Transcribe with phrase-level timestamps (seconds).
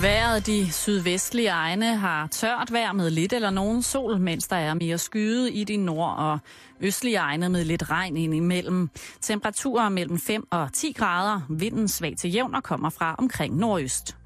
[0.00, 4.74] Vejret de sydvestlige egne har tørt vejr med lidt eller nogen sol, mens der er
[4.74, 6.38] mere skyde i de nord- og
[6.80, 8.90] østlige egne med lidt regn indimellem.
[9.20, 11.40] Temperaturer mellem 5 og 10 grader.
[11.48, 14.16] Vinden svag til jævn og kommer fra omkring nordøst.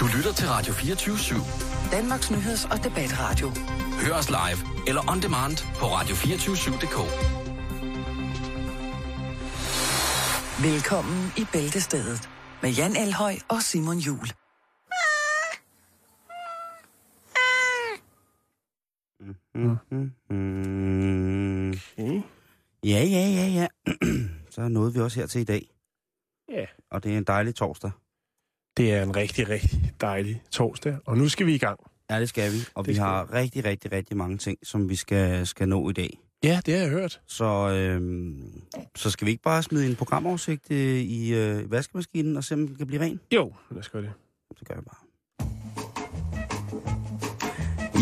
[0.00, 1.90] Du lytter til Radio 24 /7.
[1.92, 3.52] Danmarks nyheds- og debatradio.
[4.06, 7.43] Hør os live eller on demand på radio247.dk.
[10.62, 12.30] Velkommen i Bæltestedet
[12.62, 14.26] med Jan Elhøj og Simon Jul.
[19.54, 20.10] Okay.
[22.84, 23.66] Ja, ja, ja, ja.
[24.54, 25.66] Så nåede vi også her til i dag.
[26.48, 26.64] Ja.
[26.90, 27.90] Og det er en dejlig torsdag.
[28.76, 31.80] Det er en rigtig, rigtig dejlig torsdag, og nu skal vi i gang.
[32.10, 32.58] Ja, det skal vi.
[32.74, 35.92] Og Det vi har rigtig, rigtig, rigtig mange ting, som vi skal, skal nå i
[35.92, 36.18] dag.
[36.44, 37.20] Ja, det har jeg hørt.
[37.26, 38.52] Så, øhm,
[38.96, 42.66] så skal vi ikke bare smide en programoversigt øh, i øh, vaskemaskinen og se, om
[42.66, 43.20] den kan blive ren?
[43.34, 44.10] Jo, lad os gøre det.
[44.58, 44.96] Så gør vi bare.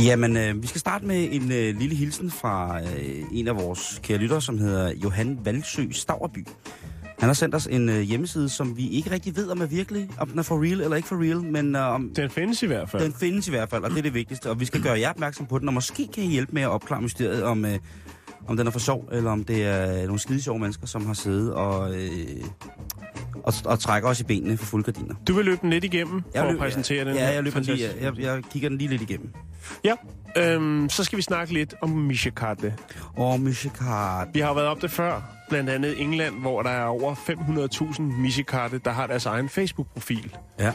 [0.06, 4.00] Jamen, øh, vi skal starte med en øh, lille hilsen fra øh, en af vores
[4.02, 6.46] kære lyttere, som hedder Johan Valsø Staverby.
[7.18, 10.10] Han har sendt os en øh, hjemmeside, som vi ikke rigtig ved, om er virkelig,
[10.18, 12.66] om den er for real eller ikke for real, men øh, om, Den findes i
[12.66, 13.02] hvert fald.
[13.04, 14.50] den findes i hvert fald, og det er det vigtigste.
[14.50, 16.68] Og vi skal gøre jer opmærksom på den, og måske kan I hjælpe med at
[16.68, 17.78] opklare mysteriet, om, øh,
[18.48, 21.14] om den er for sjov, eller om det er nogle skide sjove mennesker, som har
[21.14, 22.10] siddet og, øh,
[23.44, 25.14] og, og trækker os i benene for fuldgardiner.
[25.28, 27.88] Du vil løbe den lidt igennem for at præsentere den Ja, jeg, løber den lige,
[28.00, 29.32] jeg, jeg kigger den lige lidt igennem.
[29.84, 29.94] Ja,
[30.36, 32.74] øhm, så skal vi snakke lidt om Mishikate.
[33.16, 34.28] Og Mishikart.
[34.34, 38.78] Vi har været op det før, blandt andet England, hvor der er over 500.000 Mishikate,
[38.84, 40.36] der har deres egen Facebook-profil.
[40.58, 40.72] Ja.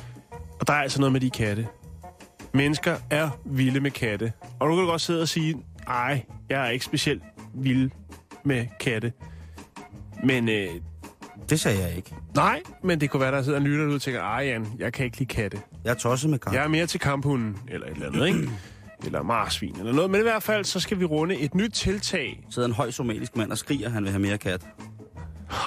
[0.59, 1.67] Og der er altså noget med de katte.
[2.53, 4.33] Mennesker er vilde med katte.
[4.59, 5.55] Og nu kan du godt sidde og sige,
[5.87, 7.23] ej, jeg er ikke specielt
[7.57, 7.91] vild
[8.45, 9.13] med katte.
[10.23, 10.67] Men øh,
[11.49, 12.15] Det sagde jeg ikke.
[12.35, 14.93] nej, men det kunne være, der sidder en lytter derude og tænker, ej Jan, jeg
[14.93, 15.61] kan ikke lide katte.
[15.83, 16.53] Jeg er tosset med kart.
[16.53, 18.49] Jeg er mere til kamphunden, eller et eller andet, ikke?
[19.05, 20.11] Eller marsvin, eller noget.
[20.11, 22.45] Men i hvert fald, så skal vi runde et nyt tiltag.
[22.49, 24.61] sidder en høj somalisk mand og skriger, at han vil have mere kat.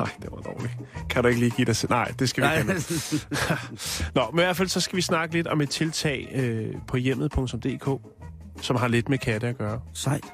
[0.00, 0.72] Nej, det var dårligt.
[1.10, 1.91] Kan du ikke lige give dig selv?
[1.91, 2.59] Nej, det skal vi Nej.
[2.59, 2.72] ikke.
[4.15, 6.97] Nå, men i hvert fald, så skal vi snakke lidt om et tiltag øh, på
[6.97, 7.88] hjemmet.dk,
[8.61, 9.81] som har lidt med katte at gøre.
[9.94, 10.25] Sejt.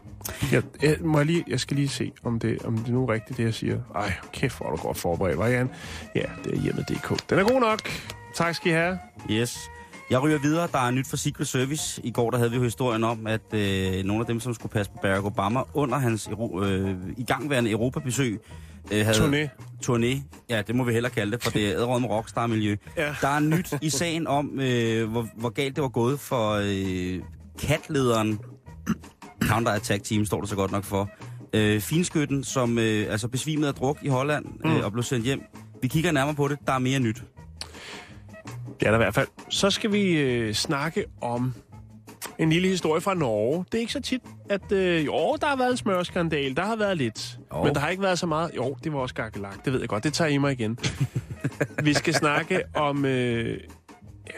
[0.53, 3.13] Jeg, jeg, må jeg, lige, jeg skal lige se, om det, om det nu er
[3.13, 3.81] rigtigt, det jeg siger.
[3.95, 5.71] Ej, kæft, hvor er du godt forberedt, var Jan?
[6.15, 7.31] Ja, det er hjemmet.dk.
[7.31, 7.91] Den er god nok.
[8.35, 8.99] Tak skal I have.
[9.31, 9.59] Yes.
[10.11, 10.69] Jeg ryger videre.
[10.73, 12.01] Der er nyt fra Secret Service.
[12.05, 14.73] I går der havde vi jo historien om, at øh, nogle af dem, som skulle
[14.73, 16.31] passe på Barack Obama under hans
[16.63, 18.41] øh, igangværende Europabesøg,
[18.93, 19.47] øh, havde...
[19.47, 19.49] Turné.
[19.87, 20.23] Turné.
[20.51, 22.77] Ja, det må vi heller kalde det, for det er æderråd med rockstar-miljø.
[22.97, 23.15] Ja.
[23.21, 27.23] Der er nyt i sagen om, øh, hvor, hvor galt det var gået for øh,
[27.59, 28.39] katlederen.
[29.45, 31.11] Counter-attack team står der så godt nok for.
[31.53, 34.81] Øh, finskytten, som øh, altså besvimede af druk i Holland øh, Mm.
[34.81, 35.41] og blev sendt hjem.
[35.83, 36.59] Vi kigger nærmere på det.
[36.67, 37.23] Der er mere nyt.
[38.81, 39.29] Det er der i hvert fald.
[39.49, 41.55] Så skal vi øh, snakke om
[42.39, 43.65] en lille historie fra Norge.
[43.73, 44.73] Det er ikke så tit, at...
[44.73, 46.57] Øh, jo, der har været en smørskandal.
[46.57, 47.39] Der har været lidt.
[47.55, 47.65] Jo.
[47.65, 48.51] Men der har ikke været så meget...
[48.57, 49.65] Jo, det var også gakkelagt.
[49.65, 50.05] Det ved jeg godt.
[50.05, 50.79] Det tager I mig igen.
[51.85, 53.05] vi skal snakke om...
[53.05, 53.59] Øh,
[54.27, 54.33] ja,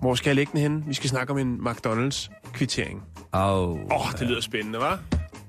[0.00, 0.84] hvor skal jeg lægge den hen?
[0.88, 3.02] Vi skal snakke om en McDonald's-kvittering.
[3.32, 3.68] Oh.
[3.70, 4.96] Åh, oh, det lyder spændende, hva'?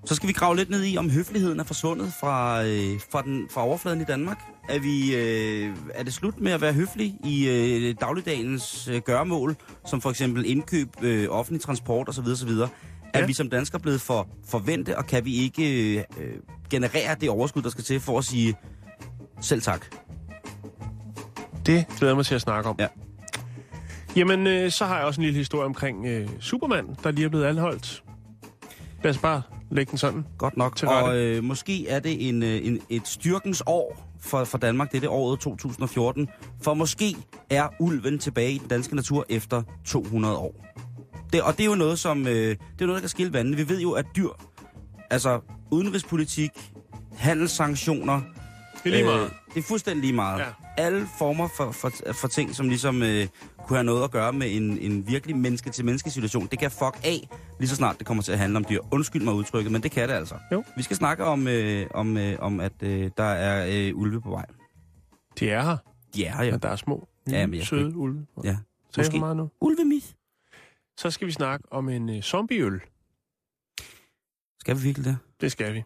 [0.05, 3.47] Så skal vi grave lidt ned i, om høfligheden er forsvundet fra, øh, fra, den,
[3.51, 4.38] fra overfladen i Danmark.
[4.69, 9.55] Er, vi, øh, er det slut med at være høflig i øh, dagligdagens øh, gøremål,
[9.85, 12.27] som for eksempel indkøb, øh, offentlig transport osv.
[12.27, 12.49] osv.
[12.49, 12.67] Er
[13.15, 13.25] Ja.
[13.25, 16.33] vi som danskere blevet for forvente, og kan vi ikke øh, øh,
[16.69, 18.55] generere det overskud, der skal til for at sige
[19.41, 19.85] selv tak?
[21.65, 22.75] Det glæder jeg mig til at snakke om.
[22.79, 22.88] Ja.
[24.15, 27.29] Jamen, øh, så har jeg også en lille historie omkring øh, Superman, der lige er
[27.29, 28.03] blevet anholdt.
[29.03, 30.25] Lad os bare lægge den sådan.
[30.37, 30.75] Godt nok.
[30.75, 30.87] Til.
[30.87, 34.97] Og øh, måske er det en, øh, en, et styrkens år for, for Danmark, det
[34.97, 36.29] er det året 2014.
[36.61, 37.15] For måske
[37.49, 40.65] er ulven tilbage i den danske natur efter 200 år.
[41.33, 43.57] Det, og det er jo noget, som øh, det er noget, der kan skille vandene.
[43.57, 44.29] Vi ved jo, at dyr,
[45.09, 45.39] altså
[45.71, 46.51] udenrigspolitik,
[47.17, 48.21] handelssanktioner,
[48.83, 49.23] Det er lige meget.
[49.23, 50.39] Øh, det er fuldstændig lige meget.
[50.39, 50.45] Ja.
[50.79, 53.27] Alle former for, for, for ting, som ligesom øh,
[53.68, 57.30] kunne have noget at gøre med en, en virkelig menneske-til-menneske situation, det kan fuck af,
[57.59, 58.80] lige så snart det kommer til at handle om dyr.
[58.92, 60.36] Undskyld mig udtrykket, men det kan det altså.
[60.51, 60.63] Jo.
[60.77, 64.30] Vi skal snakke om, øh, om, øh, om at øh, der er øh, ulve på
[64.30, 64.45] vej.
[65.39, 65.77] De er her.
[66.15, 66.50] De er her, Ja.
[66.51, 66.57] ja.
[66.57, 68.25] der er små, Ja, men jeg søde ulve.
[68.44, 68.48] Ja.
[68.50, 68.57] Jeg
[68.98, 69.19] Måske.
[69.19, 69.50] meget nu?
[69.62, 70.06] Ulvemith.
[70.98, 72.81] Så skal vi snakke om en øh, zombieøl.
[74.59, 75.18] Skal vi virkelig det?
[75.42, 75.83] Det skal vi.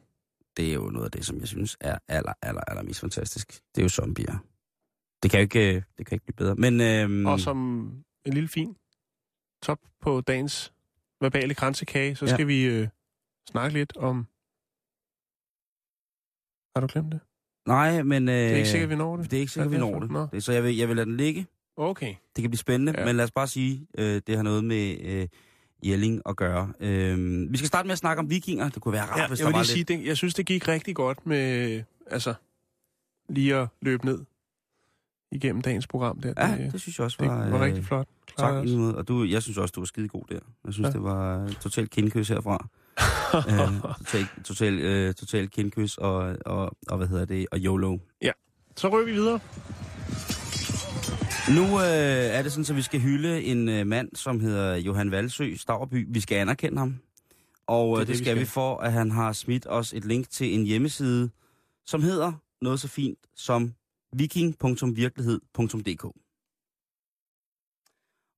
[0.58, 3.48] Det er jo noget af det, som jeg synes er aller, aller, aller mest fantastisk.
[3.76, 4.38] Det er jo zombier.
[5.24, 6.56] Det kan jo ikke, øh, det kan ikke blive bedre.
[6.56, 7.82] Men, øhm, Og som
[8.26, 8.76] en lille fin
[9.62, 10.74] top på dagens
[11.22, 12.34] verbale kransekage, så Ja.
[12.34, 12.88] skal vi øh,
[13.50, 14.28] snakke lidt om...
[16.76, 17.20] Har du glemt det?
[17.68, 18.30] Nej, men...
[18.30, 19.32] Øh, Det er ikke sikkert, vi når det.
[19.32, 20.10] Det er ikke sikkert, vi når det det.
[20.12, 20.28] for- Nå.
[20.32, 20.44] det.
[20.44, 21.48] Så jeg vil, jeg vil lade den ligge.
[21.78, 22.16] Okay.
[22.36, 23.00] Det kan blive spændende, Ja.
[23.00, 23.06] ja.
[23.06, 25.28] men lad os bare sige, øh, det har noget med øh,
[25.86, 26.74] Jelling at gøre.
[26.80, 28.70] Øh, vi skal starte med at snakke om vikinger.
[28.70, 29.88] Det kunne være rart, Ja, hvis jeg der var lige lidt...
[29.90, 32.34] sige, det, jeg synes, det gik rigtig godt med, altså,
[33.30, 34.20] lige at løbe ned
[35.36, 36.34] igennem dagens program der.
[36.38, 37.50] Ja, det, det synes jeg også det var...
[37.50, 38.08] var øh, rigtig flot.
[38.38, 38.98] Tak, måde.
[38.98, 40.40] Og du, jeg synes også, du var skide god der.
[40.66, 40.88] Jeg synes, Ja.
[40.88, 40.94] ja.
[40.94, 42.68] det var øh, totalt kindkys herfra.
[43.50, 47.98] øh, totalt total, øh, total kindkys og, og, og, hvad hedder det, og YOLO.
[48.76, 49.40] Så rører vi videre.
[51.56, 55.12] Nu øh, er det sådan, at vi skal hylde en øh, mand, som hedder Johan
[55.12, 56.06] Valsø Stavreby.
[56.10, 56.96] Vi skal anerkende ham.
[57.68, 58.40] Og Det øh, det, det, det vi skal, skal.
[58.40, 61.30] vi for, at han har smidt os et link til en hjemmeside,
[61.86, 62.32] som hedder
[62.62, 63.74] noget så fint som
[64.16, 66.04] viking.virkelighed.dk.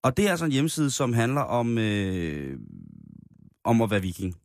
[0.04, 2.60] Og det er altså en hjemmeside, som handler om, øh,
[3.63, 4.36] om at være viking.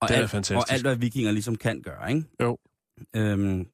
[0.00, 0.56] Og Det er alt, fantastisk.
[0.56, 2.24] Og alt, hvad vikinger ligesom kan gøre, ikke?
[2.42, 2.58] Jo.
[3.16, 3.66] Øhm,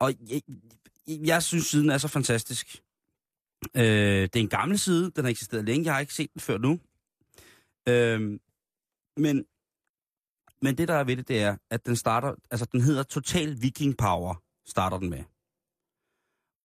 [0.00, 0.42] og jeg,
[1.06, 2.82] jeg synes, siden er så fantastisk.
[3.74, 6.40] Øh, det er en gammel side, den har eksisteret længe, jeg har ikke set den
[6.40, 6.80] før nu.
[7.88, 8.20] Øh,
[9.16, 9.44] men,
[10.62, 13.62] men det, der er ved det, det er, at den starter, altså den hedder Total
[13.62, 15.24] Viking Power, starter den med.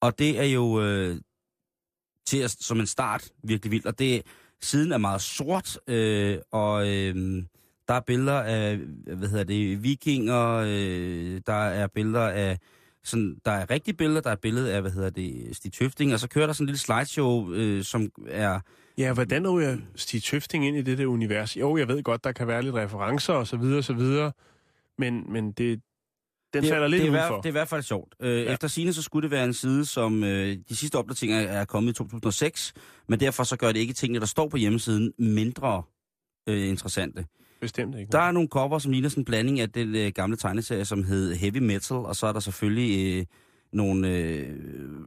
[0.01, 1.17] Og det er jo øh,
[2.25, 4.21] til at, som en start virkelig vildt, og det
[4.61, 7.43] siden er meget sort, øh, og øh,
[7.87, 8.77] der er billeder af,
[9.17, 12.59] hvad hedder det, vikinger, øh, der er billeder af,
[13.03, 16.13] sådan, der er rigtige billeder, der er billeder billede af, hvad hedder det, Stig Tøfting,
[16.13, 18.59] og så kører der sådan en lille slideshow, øh, som er,
[18.97, 21.57] Ja, hvordan ryger Stig Tøfting ind i det der univers?
[21.57, 24.31] Jo, jeg ved godt, der kan være lidt referencer og så videre og så videre,
[24.97, 25.81] men, men det,
[26.55, 27.35] den det, falder lidt det, er, udenfor.
[27.35, 28.15] det er i hvert fald sjovt.
[28.19, 28.53] Øh, ja.
[28.53, 31.91] Efter sine så skulle det være en side, som øh, de sidste opdateringer er kommet
[31.91, 32.73] i 2006,
[33.07, 35.83] men derfor så gør det ikke tingene, der står på hjemmesiden, mindre
[36.49, 37.25] øh, interessante.
[37.61, 38.11] Bestemt ikke.
[38.11, 41.03] Der er nogle cover, som ligner sådan en blanding af den øh, gamle tegneserie, som
[41.03, 43.25] hed Heavy Metal, og så er der selvfølgelig øh,
[43.73, 44.49] nogle øh,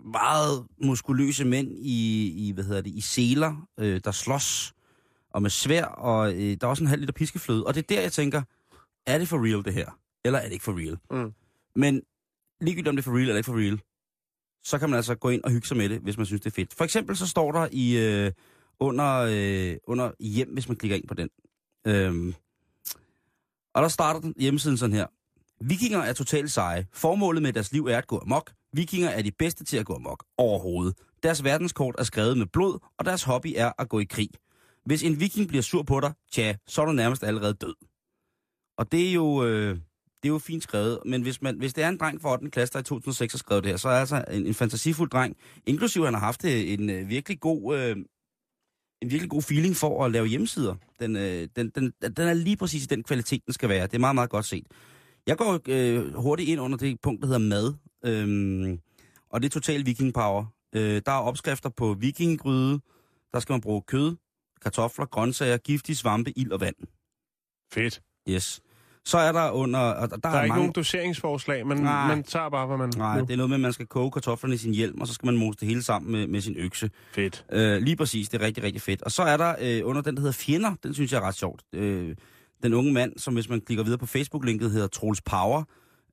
[0.05, 4.73] meget muskuløse mænd i, i, hvad hedder det, i seler, øh, der slås
[5.31, 7.67] og med svær, og øh, der er også en halv liter piskefløde.
[7.67, 8.43] Og det er der, jeg tænker,
[9.07, 9.99] er det for real det her?
[10.25, 10.99] Eller er det ikke for real?
[11.11, 11.33] Mm.
[11.75, 12.03] Men
[12.61, 13.81] ligegyldigt om det er for real eller ikke for real,
[14.65, 16.51] så kan man altså gå ind og hygge sig med det, hvis man synes, det
[16.51, 16.75] er fedt.
[16.75, 18.33] For eksempel så står der i øh,
[18.81, 21.29] under, øh, under hjem, hvis man klikker ind på den.
[21.87, 22.35] Øhm,
[23.75, 25.07] og der starter den hjemmesiden sådan her.
[25.61, 26.87] Vikinger er totalt seje.
[26.93, 28.53] Formålet med deres liv er at gå amok.
[28.73, 30.97] Vikinger er de bedste til at gå amok overhovedet.
[31.23, 34.29] Deres verdenskort er skrevet med blod, og deres hobby er at gå i krig.
[34.85, 37.75] Hvis en viking bliver sur på dig, tja, så er du nærmest allerede død.
[38.79, 39.79] Og det er jo, øh,
[40.23, 42.51] det er jo fint skrevet, men hvis, man, hvis det er en dreng fra 8.
[42.51, 45.37] klasse, der i 2006 har skrevet det her, så er altså en, en fantasifuld dreng,
[45.67, 47.79] inklusive han har haft øh, en øh, virkelig god...
[47.79, 47.97] Øh,
[49.03, 50.75] en virkelig god feeling for at lave hjemmesider.
[51.01, 53.87] Den, øh, den, den, den er lige præcis i den kvalitet, den skal være.
[53.87, 54.67] Det er meget, meget godt set.
[55.27, 57.75] Jeg går øh, hurtigt ind under det punkt, der hedder mad.
[58.05, 58.81] Øhm,
[59.31, 60.45] og det er total viking power.
[60.75, 62.81] Øh, der er opskrifter på vikinggryde.
[63.33, 64.17] Der skal man bruge kød,
[64.63, 66.77] kartofler, grøntsager, giftige svampe, ild og vand.
[67.73, 68.03] Fedt.
[68.29, 68.61] Yes.
[69.09, 69.79] Så er der under...
[69.79, 72.09] Og der, der, Der er ikke mange, nogen doseringsforslag, men Nej.
[72.09, 72.93] man tager bare, hvad man...
[72.97, 73.25] Nej, nu.
[73.25, 75.27] det er noget med, at man skal koge kartoflerne i sin hjelm, og så skal
[75.27, 76.91] man mose det hele sammen med, med sin økse.
[77.13, 77.45] Fedt.
[77.53, 79.03] Øh, lige præcis, det er rigtig, rigtig fedt.
[79.03, 81.35] Og så er der øh, under den, der hedder Fjender, den synes jeg er ret
[81.35, 81.63] sjovt.
[81.73, 82.17] Øh,
[82.63, 85.63] den unge mand, som hvis man klikker videre på Facebook-linket, hedder Troels Power.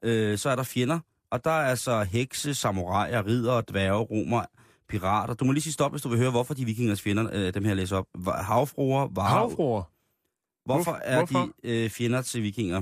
[0.04, 1.00] Øh, så er der Fjender,
[1.32, 4.42] og der er altså hekse, samuraier, ridder, dværge, romer,
[4.90, 5.34] pirater.
[5.34, 7.66] Du må lige sige stop, hvis du vil høre, hvorfor de vikingers fjender, øh, dem
[7.66, 8.06] her læser op.
[8.28, 9.84] Havfruer, var, Havfruer.
[10.66, 11.50] Hvorfor er hvorfor?
[11.64, 12.82] de øh, fjender til vikinger?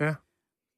[0.00, 0.14] Ja.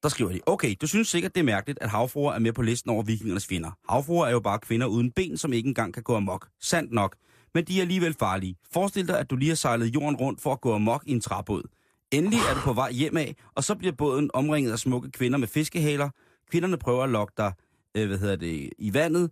[0.02, 2.62] Der skriver de, okay, du synes sikkert, det er mærkeligt, at havfruer er med på
[2.62, 3.70] listen over vikingernes fjender.
[3.88, 6.48] Havfruer er jo bare kvinder uden ben, som ikke engang kan gå amok.
[6.60, 7.16] Sandt nok.
[7.54, 8.56] Men de er alligevel farlige.
[8.72, 11.20] Forestil dig, at du lige har sejlet jorden rundt for at gå amok i en
[11.20, 11.62] træbåd.
[12.10, 15.38] Endelig er du på vej hjem af, og så bliver båden omringet af smukke kvinder
[15.38, 16.10] med fiskehaler.
[16.50, 17.52] Kvinderne prøver at lokke dig
[17.96, 19.30] øh, hvad hedder det, i vandet,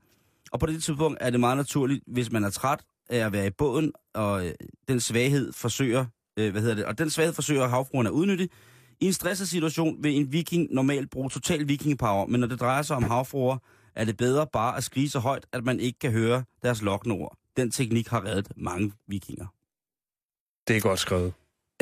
[0.53, 3.47] og på det tidspunkt er det meget naturligt, hvis man er træt af at være
[3.47, 4.53] i båden, og øh,
[4.89, 6.07] den svaghed forsøger,
[6.41, 8.49] øh, hvad hedder det, og den svaghed forsøger havfruen at udnytte.
[9.01, 12.83] I en stresset situation vil en viking normalt bruge total vikingepower, men når det drejer
[12.83, 13.59] sig om havfruer,
[13.95, 17.17] er det bedre bare at skrige så højt, at man ikke kan høre deres lokkende
[17.17, 17.37] ord.
[17.57, 19.47] Den teknik har reddet mange vikinger.
[20.69, 21.33] Det er godt skrevet.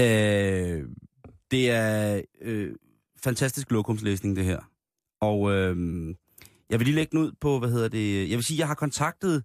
[0.01, 0.85] Øh,
[1.51, 2.75] det er øh,
[3.25, 4.61] fantastisk lokumslæsning, det her.
[5.21, 5.77] Og øh,
[6.71, 8.31] jeg vil lige lægge den ud på, hvad hedder det...
[8.31, 9.45] Jeg vil sige, jeg har kontaktet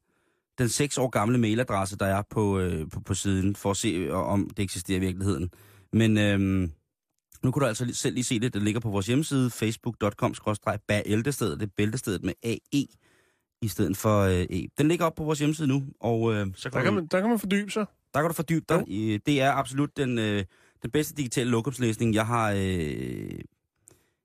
[0.57, 3.87] den seks år gamle mailadresse, der er på, øh, på, på siden, for at se,
[3.87, 5.49] øh, om det eksisterer i virkeligheden.
[5.93, 6.39] Men øh,
[7.43, 8.53] nu kunne du altså selv lige se det.
[8.53, 11.59] Det ligger på vores hjemmeside, facebook.com-bæltestedet.
[11.59, 12.85] Det er bæltestedet med AE
[13.61, 14.67] i stedet for øh, E.
[14.77, 17.07] Den ligger op på vores hjemmeside nu, og øh, så Der kan, kan, du, man,
[17.07, 17.85] der kan man fordybe sig.
[18.13, 18.83] der kan du fordybe dig.
[18.87, 20.43] i- Det er absolut den, øh,
[20.83, 23.39] den bedste digitale lokumslæsning, jeg har, øh,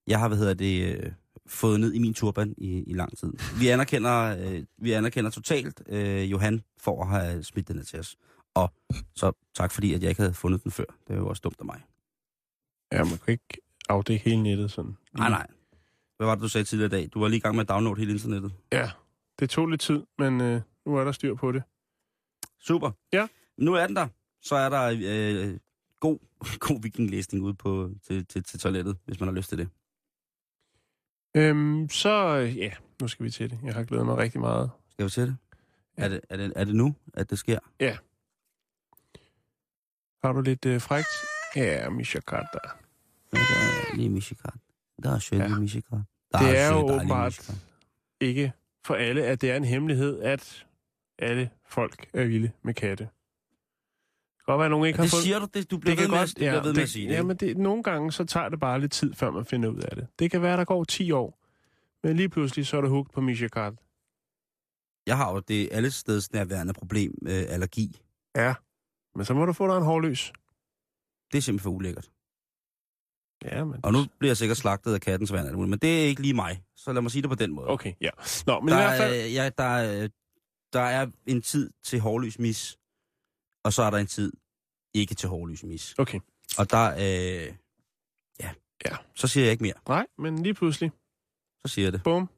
[0.06, 1.12] jeg har, hvad hedder det, øh,
[1.48, 3.32] fået ned i min turban i, i lang tid.
[3.58, 7.98] Vi anerkender, øh, vi anerkender totalt øh, Johan for at have smidt den ned til
[7.98, 8.16] os.
[8.54, 8.72] Og
[9.14, 10.84] så tak fordi, at jeg ikke havde fundet den før.
[10.84, 11.82] Det var jo også dumt af mig.
[12.92, 14.96] Ja, man kan ikke afdække hele nettet sådan.
[15.12, 15.46] Nej, nej.
[16.16, 17.10] Hvad var det, du sagde tidligere i dag?
[17.14, 18.52] Du var lige i gang med at downloade hele internettet.
[18.72, 18.90] Ja,
[19.38, 21.62] det tog lidt tid, men øh, nu er der styr på det.
[22.60, 22.90] Super.
[23.12, 23.28] Ja.
[23.58, 24.08] Nu er den der.
[24.42, 25.58] Så er der øh,
[26.00, 26.18] god,
[26.68, 29.68] god vikinglæsning ude på, til, til, til toilettet, hvis man har lyst til det.
[31.36, 32.70] Øhm, så ja,
[33.00, 33.58] nu skal vi til det.
[33.64, 34.70] Jeg har glædet mig rigtig meget.
[34.90, 35.36] Skal vi til det?
[35.98, 36.04] Ja.
[36.04, 37.58] Er, det, er, det, er det nu, at det sker?
[40.26, 41.06] Har du lidt øh, frægt?
[41.56, 42.76] Ja, Misha Carter.
[43.32, 43.44] Ja, der
[43.92, 44.52] er lige Michigan.
[45.02, 45.48] Der er sødt Ja.
[45.48, 45.58] ja.
[45.58, 46.02] Michigan.
[46.32, 47.50] Der Det er jo sødt dejlig åbenbart
[48.20, 48.52] ikke
[48.84, 50.66] for alle, at det er en hemmelighed, at
[51.18, 53.08] alle folk er vilde med katte.
[54.48, 55.24] Det godt være, at nogen ikke Ja, har det fundet...
[55.24, 56.88] siger du, det, du bliver det ved med, godt, at- du bliver ved med at
[56.88, 57.12] sige det.
[57.12, 57.26] Ja, ikke?
[57.28, 59.96] men det, nogle gange så tager det bare lidt tid, før man finder ud af
[59.96, 60.06] det.
[60.18, 61.38] Det kan være, der går 10 år.
[62.02, 63.76] Men lige pludselig, så er du hooked på Carter.
[65.06, 68.00] Jeg har jo det alle steds nærværende problem med allergi.
[68.36, 68.54] Ja.
[69.14, 70.32] Men så må du få dig en hårløs.
[71.32, 72.10] Det er simpelthen for ulækkert.
[73.44, 73.80] Ja, men...
[73.82, 76.62] Og nu bliver jeg sikkert slagtet af kattens vand, men det er ikke lige mig.
[76.76, 77.68] Så lad mig sige det på den måde.
[77.68, 78.10] Okay, ja.
[78.46, 79.14] Nå, men der, i hvert fald...
[79.14, 80.08] er, ja, der, er,
[80.72, 82.78] der er en tid til hårløs mis,
[83.68, 84.32] og så er der en tid
[84.94, 85.94] ikke til hårløs mis.
[85.98, 86.20] Okay.
[86.58, 87.52] Og der, øh,
[88.40, 88.50] ja.
[88.86, 88.96] Ja.
[89.14, 89.74] så siger jeg ikke mere.
[89.88, 90.90] Nej, men lige pludselig,
[91.64, 92.02] Så siger jeg det.
[92.02, 92.28] bum,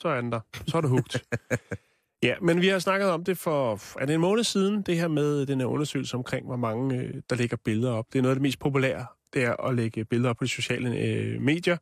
[0.00, 0.40] så er den der.
[0.66, 1.24] Så er du hugt.
[2.28, 5.08] ja, men vi har snakket om det for, er det en måned siden, det her
[5.08, 8.12] med den her undersøgelse omkring, hvor mange, øh, der lægger billeder op.
[8.12, 10.48] Det er noget af det mest populære, det er at lægge billeder op på de
[10.48, 11.76] sociale øh, medier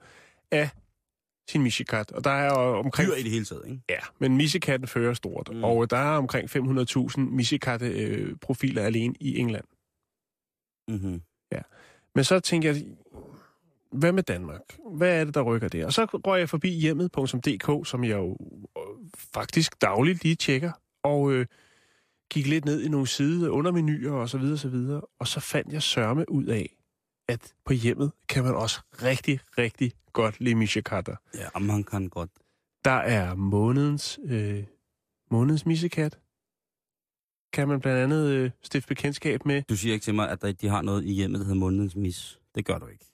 [0.51, 0.71] af
[1.51, 2.13] sin mishikat.
[2.13, 3.11] Og der er omkring...
[3.11, 3.81] Dyr i det hele taget, ikke?
[3.89, 5.49] Ja, men missekatten fører stort.
[5.53, 5.65] Mm.
[5.65, 9.65] Og der er omkring 500.000 missekatte-profiler alene i England.
[10.89, 11.23] Mm-hmm.
[12.15, 12.83] Men så tænker jeg,
[13.93, 14.61] hvad med Danmark?
[14.95, 15.87] Hvad er det, der rykker der?
[15.87, 18.37] Og så røg jeg forbi hjemmet.dk, som jeg jo
[18.79, 20.73] øh, faktisk dagligt lige tjekker,
[21.03, 21.47] og øh,
[22.31, 25.01] gik lidt ned i nogle side undermenuer og så videre, så videre.
[25.19, 26.77] Og så fandt jeg sørme ud af,
[27.29, 31.17] at på hjemmet kan man også rigtig, rigtig godt lide mishakatter.
[31.35, 32.31] Ja, man kan godt.
[32.85, 34.65] Der er månedens, øh,
[35.31, 36.19] månedens missekat.
[37.53, 39.63] Kan man blandt andet øh, stifte bekendtskab med.
[39.63, 41.97] Du siger ikke til mig, at der- de har noget i hjemmet, der hedder månedens
[41.97, 42.41] mis.
[42.55, 43.05] Det gør du ikke.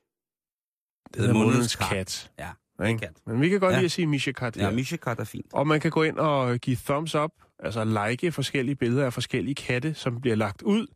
[1.15, 1.89] Det hedder månedens månedens kat.
[1.89, 2.33] kat.
[2.79, 3.01] Ja, Ikke?
[3.01, 3.17] kat.
[3.27, 3.79] Men vi kan godt Ja.
[3.79, 5.47] lide at sige missekat Ja, Mishikat er fint.
[5.53, 9.55] Og man kan gå ind og give thumbs up, altså like forskellige billeder af forskellige
[9.55, 10.87] katte, som bliver lagt ud.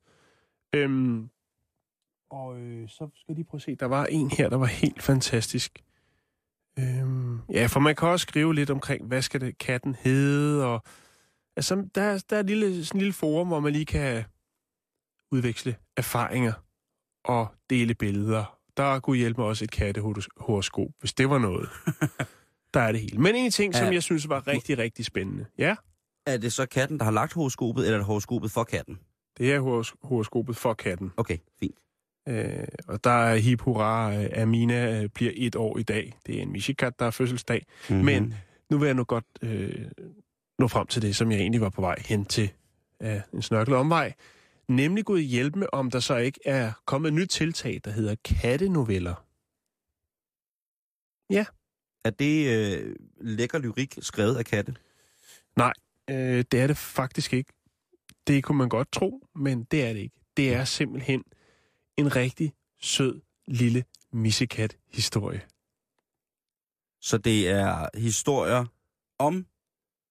[0.74, 1.28] Øhm,
[2.32, 5.02] og øh, så skal lige prøve at se, der var en her, der var helt
[5.02, 5.82] fantastisk.
[6.78, 10.82] Øhm, ja, for man kan også skrive lidt omkring, hvad skal det katten hedde, og
[11.56, 14.24] altså, der, er- der er et lille, sådan en lille forum, hvor man lige kan
[15.32, 16.52] udveksle erfaringer
[17.24, 18.58] og dele billeder.
[18.76, 21.68] Der kunne hjælpe mig også et kattehoroskop, hvis det var noget.
[22.74, 23.18] Der er det hele.
[23.18, 23.92] Men en ting, som Ja.
[23.92, 25.46] jeg synes var rigtig, rigtig spændende.
[25.58, 25.76] Ja,
[26.26, 28.98] Er det så katten, der har lagt horoskopet, eller er det horoskopet for katten?
[29.38, 31.12] det er horos- horoskopet for katten.
[31.16, 31.76] Okay, fint.
[32.28, 36.12] Øh, og der er hip hurra, øh, Amina øh, bliver et år i dag.
[36.26, 37.66] Det er en mishikat, der er fødselsdag.
[37.88, 38.04] Mm-hmm.
[38.04, 38.34] Men
[38.70, 39.86] nu vil jeg nu godt øh,
[40.58, 42.52] nå frem til det, som jeg egentlig var på vej hen til
[43.02, 44.12] øh, en snørklet omvej.
[44.68, 48.14] Nemlig Gud hjælpe med, om der så ikke er kommet et nyt tiltag, der hedder
[48.24, 49.24] kattenoveller.
[52.04, 54.74] Er det øh, lækker lyrik skrevet af katte?
[56.10, 57.52] Øh, det er det faktisk ikke.
[58.26, 60.16] Det kunne man godt tro, men det er det ikke.
[60.36, 61.24] Det er simpelthen
[61.96, 65.40] en rigtig sød lille missekat-historie.
[67.00, 68.64] Så det er historier
[69.18, 69.46] om,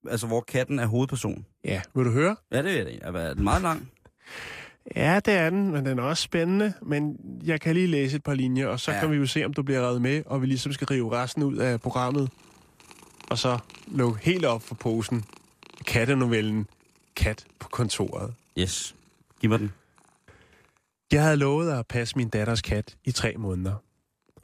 [0.09, 1.45] altså hvor katten er hovedperson.
[1.63, 2.35] Ja, vil du høre?
[2.51, 2.99] Ja, det er det.
[3.01, 3.91] Er den meget lang?
[4.95, 6.73] Ja, det er den, men den er også spændende.
[6.81, 8.99] Men jeg kan lige læse et par linjer, og så Ja.
[8.99, 11.43] kan vi jo se, om du bliver reddet med, og vi ligesom skal rive resten
[11.43, 12.29] ud af programmet.
[13.29, 15.25] Og så lukke helt op for posen.
[15.87, 16.67] Kattenovellen
[17.15, 18.33] Kat på kontoret.
[18.59, 18.95] Yes.
[19.41, 19.71] Giv mig den.
[21.11, 23.75] Jeg havde lovet at passe min datters kat i tre måneder.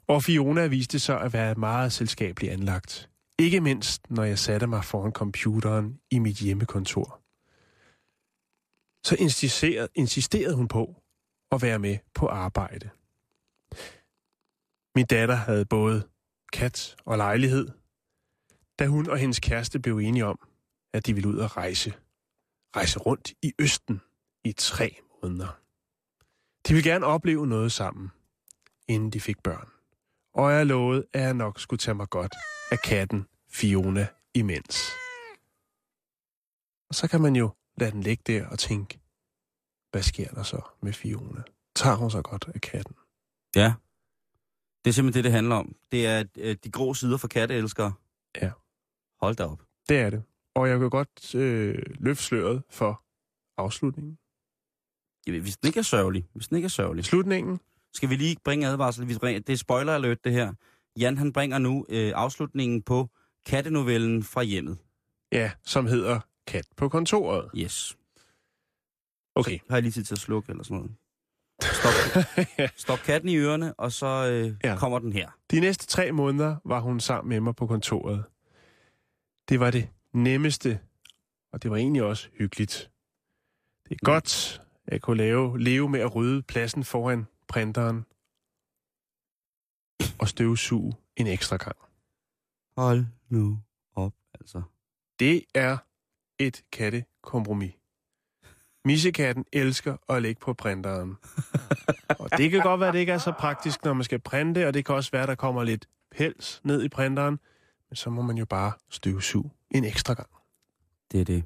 [0.07, 3.09] Og Fiona viste sig at være meget selskabeligt anlagt.
[3.39, 7.21] Ikke mindst, når jeg satte mig foran computeren i mit hjemmekontor.
[9.07, 11.03] Så insisterede, insisterede hun på
[11.51, 12.89] at være med på arbejde.
[14.95, 16.07] Min datter havde både
[16.53, 17.67] kat og lejlighed,
[18.79, 20.39] da hun og hendes kæreste blev enige om,
[20.93, 21.93] at de ville ud og rejse.
[22.75, 24.01] Rejse rundt i Østen
[24.43, 25.66] i tre måneder.
[26.67, 28.12] De ville gerne opleve noget sammen,
[28.88, 29.69] inden de fik børn.
[30.33, 32.36] Og jeg lovede, at jeg nok skulle tage mig godt
[32.71, 34.77] af katten Fiona imens.
[36.89, 39.00] Og så kan man jo lade den ligge der og tænke,
[39.91, 41.43] hvad sker der så med Fiona?
[41.75, 42.95] Tager hun sig godt af katten?
[43.55, 43.74] Ja.
[44.86, 45.75] Det er simpelthen det, det handler om.
[45.91, 47.93] Det er øh, de grå sider for katteelskere.
[48.41, 48.51] Ja.
[49.21, 49.63] Hold da op.
[49.89, 50.24] Det er det.
[50.55, 53.03] Og jeg kan godt øh, løfte sløret for
[53.57, 54.17] afslutningen.
[55.36, 56.27] Hvis den ikke er sørgelig.
[56.34, 57.05] Hvis den ikke er sørgelig.
[57.05, 57.60] Slutningen,
[57.93, 59.07] Skal vi lige bringe advarsel?
[59.22, 60.53] Det er spoiler alert, det her.
[61.00, 63.10] Jan, han bringer nu øh, afslutningen på
[63.46, 64.77] kattenovellen fra hjemmet.
[65.31, 67.50] ja, som hedder Kat på kontoret.
[67.55, 67.98] Yes.
[69.36, 69.60] Okay.
[69.69, 70.91] Har jeg lige tid til at slukke eller sådan noget?
[71.62, 71.93] Stop,
[72.60, 72.67] Ja.
[72.75, 74.75] stop katten i ørerne, og så øh, ja.
[74.77, 75.29] kommer den her.
[75.51, 78.24] De næste tre måneder var hun sammen med mig på kontoret.
[79.50, 80.79] Det var det nemmeste,
[81.53, 82.91] og det var egentlig også hyggeligt.
[83.89, 88.06] Det er godt, at jeg kunne lave, leve med at rydde pladsen foran printeren
[90.20, 91.75] og støvsuge en ekstra gang.
[92.77, 93.60] Hold nu
[93.96, 94.62] op, altså.
[95.20, 95.77] Det er
[96.39, 97.74] et kattekompromis.
[98.86, 101.15] Missekatten elsker at lægge på printeren.
[102.20, 104.67] Og det kan godt være, at det ikke er så praktisk, når man skal printe,
[104.67, 107.39] og det kan også være, at der kommer lidt pels ned i printeren.
[107.89, 110.29] Men så må man jo bare støvsuge en ekstra gang.
[111.12, 111.44] Det er det.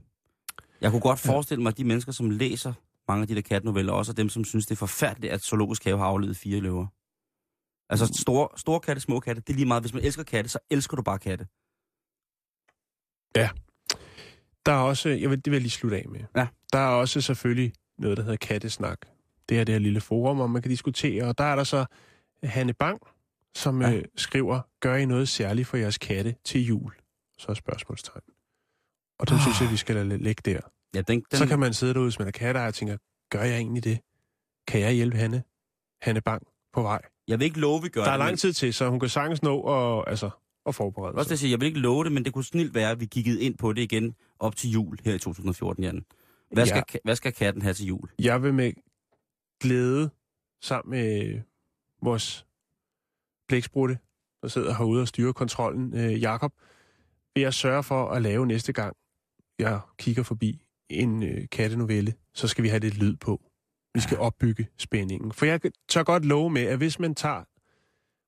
[0.81, 2.73] Jeg kunne godt forestille mig, at de mennesker, som læser
[3.07, 5.83] mange af de der kattenoveller, også er dem, som synes, det er forfærdeligt, at Zoologisk
[5.83, 6.87] Have har aflevet fire løver.
[7.89, 9.83] Altså store, store katte, små katte, det er lige meget.
[9.83, 11.47] Hvis man elsker katte, så elsker du bare katte.
[14.65, 16.19] Der er også, jeg vil, det vil jeg lige slutte af med.
[16.35, 16.47] Ja.
[16.73, 18.97] Der er også selvfølgelig noget, der hedder kattesnak.
[19.49, 21.23] Det er det her lille forum, hvor man kan diskutere.
[21.23, 21.85] Og der er der så
[22.43, 23.01] Hanne Bang,
[23.55, 23.89] som Ja.
[23.89, 23.95] ja.
[23.97, 26.93] øh, skriver, gør I noget særligt for jeres katte til jul?
[27.37, 28.21] Så er spørgsmålstegn.
[29.19, 29.41] Og den Ah.
[29.41, 30.59] synes jeg, vi skal lægge der.
[30.95, 31.37] Ja, den, den.
[31.37, 32.97] Så kan man sidde derude, hvis man er katteejer og tænker,
[33.31, 33.99] gør jeg egentlig det?
[34.67, 35.43] Kan jeg hjælpe Hanne?
[36.01, 37.01] Hanne Bang på vej.
[37.27, 38.19] Jeg vil ikke love, vi gør Der er det.
[38.19, 40.29] lang men- tid til, så hun kan sagtens nå at, altså,
[40.65, 42.73] at forberede Også det, jeg siger, jeg vil ikke love det, men det kunne snilt
[42.73, 46.05] være, at vi kiggede ind på det igen op til jul her i 2014, Jan.
[46.53, 46.83] Hvad skal, Ja.
[46.93, 46.99] ja.
[47.03, 48.09] hvad skal katten have til jul?
[48.19, 48.73] Jeg vil med
[49.61, 50.09] glæde
[50.61, 51.41] sammen med
[52.03, 52.45] vores
[53.47, 53.97] blæksprutte,
[54.41, 56.53] der sidder herude og styrer kontrollen, øh, Jakob,
[57.35, 58.95] vil jeg sørge for at lave næste gang,
[59.59, 63.41] jeg kigger forbi en øh, kattenovelle, så skal vi have lidt lyd på.
[63.93, 65.31] Vi skal opbygge spændingen.
[65.31, 67.43] For jeg tør godt love med, at hvis man tager,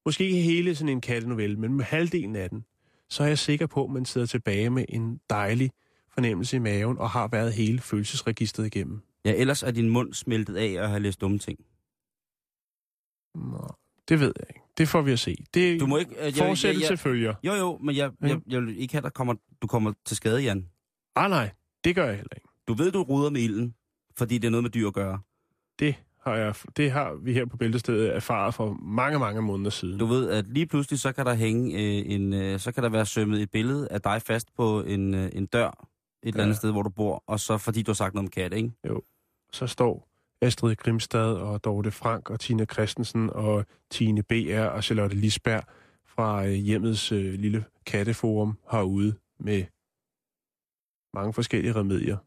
[0.06, 2.66] måske ikke hele sådan en kattenovelle, men med halvdelen af den,
[3.10, 5.72] så er jeg sikker på, at man sidder tilbage med en dejlig
[6.10, 9.02] fornemmelse i maven og har været hele følelsesregistret igennem.
[9.26, 11.60] Ja, ellers er din mund smeltet af at have læst dumme ting.
[13.36, 13.68] Nå,
[14.10, 14.60] det ved jeg ikke.
[14.78, 15.36] Det får vi at se.
[15.54, 16.12] Det Du må ikke...
[16.28, 17.34] øh, fortsættelse jeg, jeg, følger.
[17.44, 18.28] Jo, jo, men jeg, Ja.
[18.28, 20.70] jeg, jeg vil ikke have, at kommer, du kommer til skade, Jan.
[21.16, 21.50] Ah nej,
[21.84, 22.43] det gør jeg heller ikke.
[22.68, 23.76] Du ved, du ruder med ilden,
[24.16, 25.20] fordi det er noget med dyr at gøre.
[25.80, 30.00] Det har, jeg, det har vi her på Bæltestedet erfaret for mange, mange måneder siden.
[30.00, 32.34] Du ved, at lige pludselig, så kan der hænge øh, en...
[32.34, 35.46] Øh, så kan der være sømmet et billede af dig fast på en, øh, en
[35.46, 35.88] dør
[36.24, 38.30] et eller andet sted, hvor du bor, og så fordi du har sagt noget om
[38.30, 38.72] katte, ikke?
[39.52, 40.10] Så står
[40.42, 44.66] Astrid Grimstad og Dorte Frank og Tina Christensen og Tine B.R.
[44.66, 45.64] og Charlotte Lisberg
[46.06, 49.64] fra øh, hjemmets øh, lille katteforum herude med
[51.14, 52.18] mange forskellige remedier.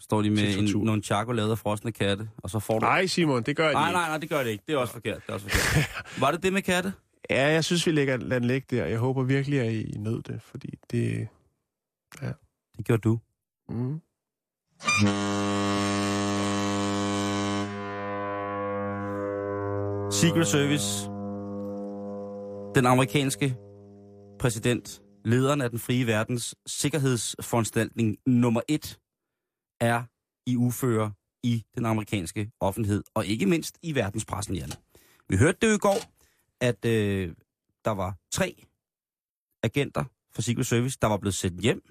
[0.00, 2.86] Står de med en, nogle chaco lavet af frosne katte, og så får du...
[2.86, 3.98] Nej, Simon, det gør jeg nej, ikke.
[3.98, 4.64] nej, nej, det gør det ikke.
[4.66, 5.22] Det er også forkert.
[5.26, 6.04] Det er også forkert.
[6.20, 6.92] Var det det med katte?
[7.30, 8.86] Ja, jeg synes, vi lægger den ligge der.
[8.86, 11.28] Jeg håber virkelig, at I nød det, fordi det...
[12.76, 13.18] Det gjorde du.
[13.68, 14.00] Mm.
[20.12, 21.04] Secret Service.
[22.74, 23.56] Den amerikanske
[24.40, 28.98] præsident, lederen af den frie verdens sikkerhedsforanstaltning nummer et,
[29.80, 30.02] er
[30.46, 31.12] i uføre
[31.42, 34.70] i den amerikanske offentlighed, og ikke mindst i verdenspressen, Jan.
[35.28, 35.98] Vi hørte det jo i går,
[36.60, 37.34] at øh,
[37.84, 38.64] der var tre
[39.62, 41.82] agenter fra Secret Service, der var blevet sendt hjem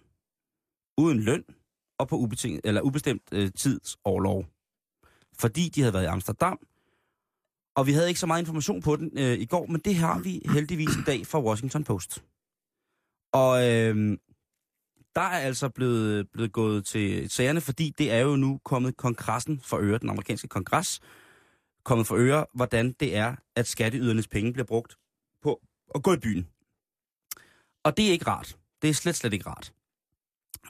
[0.98, 1.44] uden løn
[2.00, 4.46] og på ubetinget, eller ubestemt øh, tids overlov.
[5.34, 6.60] Fordi de havde været i Amsterdam,
[7.76, 10.20] og vi havde ikke så meget information på den øh, i går, men det har
[10.20, 12.24] vi heldigvis i dag fra Washington Post.
[13.34, 14.18] Og øh,
[15.20, 19.62] der er altså blevet, blevet gået til sagerne, fordi det er jo nu kommet kongressen
[19.62, 21.00] for øre, den amerikanske kongres,
[21.84, 24.96] kommet for øre, hvordan det er, at skatteydernes penge bliver brugt
[25.42, 25.62] på
[25.96, 26.48] at gå i byen.
[27.84, 28.58] Og det er ikke rart.
[28.82, 29.74] Det er slet, slet ikke rart.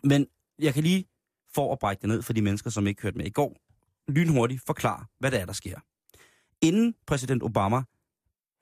[0.03, 0.27] Men
[0.59, 1.05] jeg kan lige,
[1.53, 3.57] for at brække det ned for de mennesker, som ikke hørte med i går,
[4.07, 5.79] lynhurtigt forklare, hvad det er, der sker.
[6.61, 7.83] Inden præsident Obama,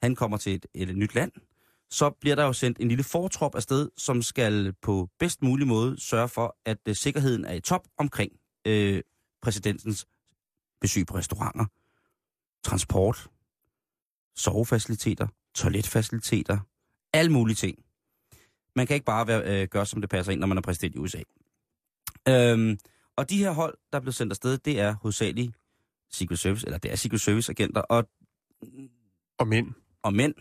[0.04, 1.32] han kommer til et, et nyt land,
[1.90, 6.00] så bliver der jo sendt en lille fortrop afsted, som skal på bedst mulig måde
[6.02, 8.32] sørge for, at uh, sikkerheden er i top omkring
[8.66, 9.02] øh,
[9.42, 10.08] præsidentens
[10.82, 11.66] besøg på restauranter,
[12.64, 13.28] transport,
[14.36, 16.60] sovefaciliteter, toiletfaciliteter,
[17.14, 17.80] alle mulige ting.
[18.76, 20.96] Man kan ikke bare være, øh, gøre, som det passer ind, når man er præsident
[20.96, 21.22] i USA.
[22.28, 22.80] Øhm,
[23.16, 25.56] og de her hold, der er blevet sendt afsted, det er hovedsageligt
[26.12, 28.10] Secret Service, eller det er Secret Service agenter, og,
[29.38, 29.74] Og mænd.
[30.04, 30.34] og mænd,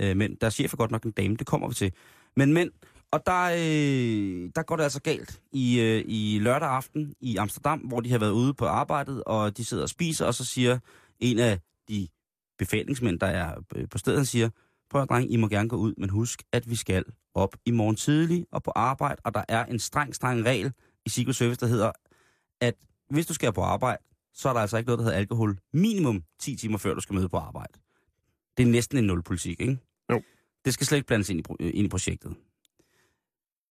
[0.00, 0.36] øh, mænd.
[0.36, 1.92] Der er chefer godt nok en dame, det kommer vi til.
[2.36, 2.70] Men mænd,
[3.12, 7.78] og der, øh, der går det altså galt i, øh, i lørdag aften i Amsterdam,
[7.78, 10.78] hvor de har været ude på arbejdet, og de sidder og spiser, og så siger
[11.20, 12.08] en af de
[12.58, 14.50] befalingsmænd, der er øh, på stedet, han siger,
[14.90, 17.70] prøv at dreng, I må gerne gå ud, men husk, at vi skal op i
[17.70, 20.72] morgen tidlig og på arbejde, og der er en streng, streng regel
[21.06, 21.92] i Secret Service, der hedder,
[22.60, 22.74] at
[23.10, 24.02] hvis du skal på arbejde,
[24.34, 27.14] så er der altså ikke noget, der hedder alkohol minimum 10 timer før du skal
[27.14, 27.72] møde på arbejde.
[28.56, 29.78] Det er næsten en nulpolitik, ikke?
[30.12, 30.22] Jo.
[30.64, 32.34] Det skal slet ikke blandes ind i, pro- øh, ind i projektet.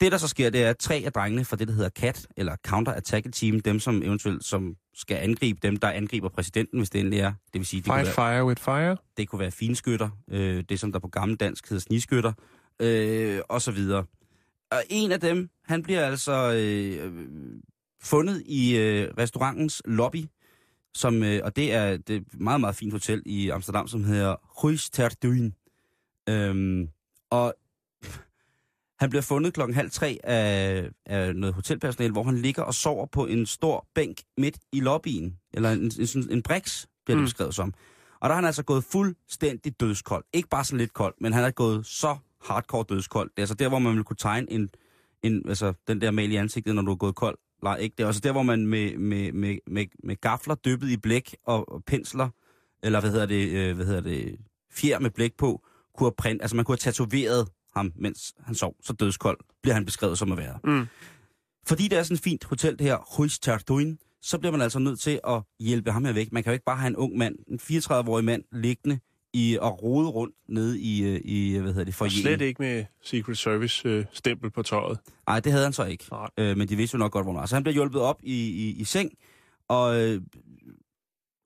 [0.00, 2.26] Det, der så sker, det er, at tre af drengene fra det, der hedder CAT,
[2.36, 6.90] eller Counter Attack Team, dem som eventuelt som skal angribe dem, der angriber præsidenten, hvis
[6.90, 7.32] det endelig er.
[7.52, 8.96] Det vil sige, det, kunne Fight være, fire with fire.
[9.16, 12.32] det kunne være finskytter, øh, det som der på gammel dansk hedder sniskytter,
[12.80, 14.04] øh, og så videre.
[14.70, 17.12] Og en af dem, han bliver altså øh,
[18.02, 20.24] fundet i øh, restaurantens lobby,
[20.94, 24.04] som, øh, og det er det er et meget, meget fint hotel i Amsterdam, som
[24.04, 25.54] hedder Huis ter Duin.
[26.28, 26.88] Øhm,
[27.30, 27.54] og
[29.00, 33.06] han bliver fundet klokken halv tre af, af noget hotelpersonale, hvor han ligger og sover
[33.06, 35.36] på en stor bænk midt i lobbyen.
[35.54, 37.26] Eller en, en, sådan en briks, bliver det Mm.
[37.26, 37.74] beskrevet som.
[38.20, 40.24] Og der er han altså gået fuldstændig dødskold.
[40.32, 43.30] Ikke bare sådan lidt kold, men han er gået så hardcore dødskold.
[43.30, 44.70] Det er altså der, hvor man vil kunne tegne en,
[45.22, 47.38] en altså den der mal i ansigtet, når du er gået kold.
[47.62, 47.94] Nej, ikke?
[47.98, 51.36] Det er også der, hvor man med, med, med, med, med gafler dyppet i blæk
[51.44, 52.28] og, og pensler,
[52.82, 54.36] eller hvad hedder det, øh, hvad hedder det,
[54.72, 55.62] fjer med blæk på,
[55.94, 58.76] kunne have print, altså man kunne have tatoveret ham, mens han sov.
[58.82, 60.58] Så dødskold bliver han beskrevet som at være.
[60.64, 60.86] Mm.
[61.66, 64.78] Fordi det er sådan et fint hotel, det her Huis Tarduin, så bliver man altså
[64.78, 66.32] nødt til at hjælpe ham her væk.
[66.32, 68.98] Man kan jo ikke bare have en ung mand, en 34-årig mand, liggende
[69.32, 72.84] i, og rode rundt nede i, øh, i hvad hedder det, for slet ikke med
[73.02, 74.98] Secret Service øh, stempel på tøjet.
[75.26, 76.04] Nej, det havde han så ikke.
[76.10, 76.28] Nej.
[76.38, 77.46] Øh, men de vidste jo nok godt, hvor han var.
[77.46, 79.12] Så han bliver hjulpet op i, i, i seng,
[79.68, 80.20] og, øh,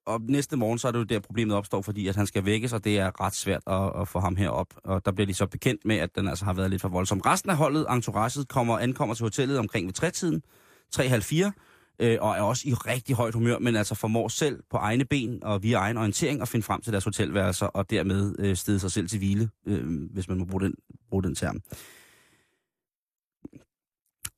[0.06, 2.72] og næste morgen, så er det jo der, problemet opstår, fordi at han skal vækkes,
[2.72, 4.74] og det er ret svært at, at få ham herop.
[4.84, 7.20] Og der bliver de så bekendt med, at den altså har været lidt for voldsom.
[7.20, 10.42] Resten af holdet, entouraget, kommer, ankommer til hotellet omkring ved trætiden,
[10.96, 11.50] 3.30,
[11.98, 15.44] øh, og er også i rigtig højt humør, men altså formår selv på egne ben
[15.44, 18.92] og via egen orientering at finde frem til deres hotelværelser, og dermed øh, stede sig
[18.92, 20.74] selv til hvile, øh, hvis man må bruge den,
[21.10, 21.60] bruge den term.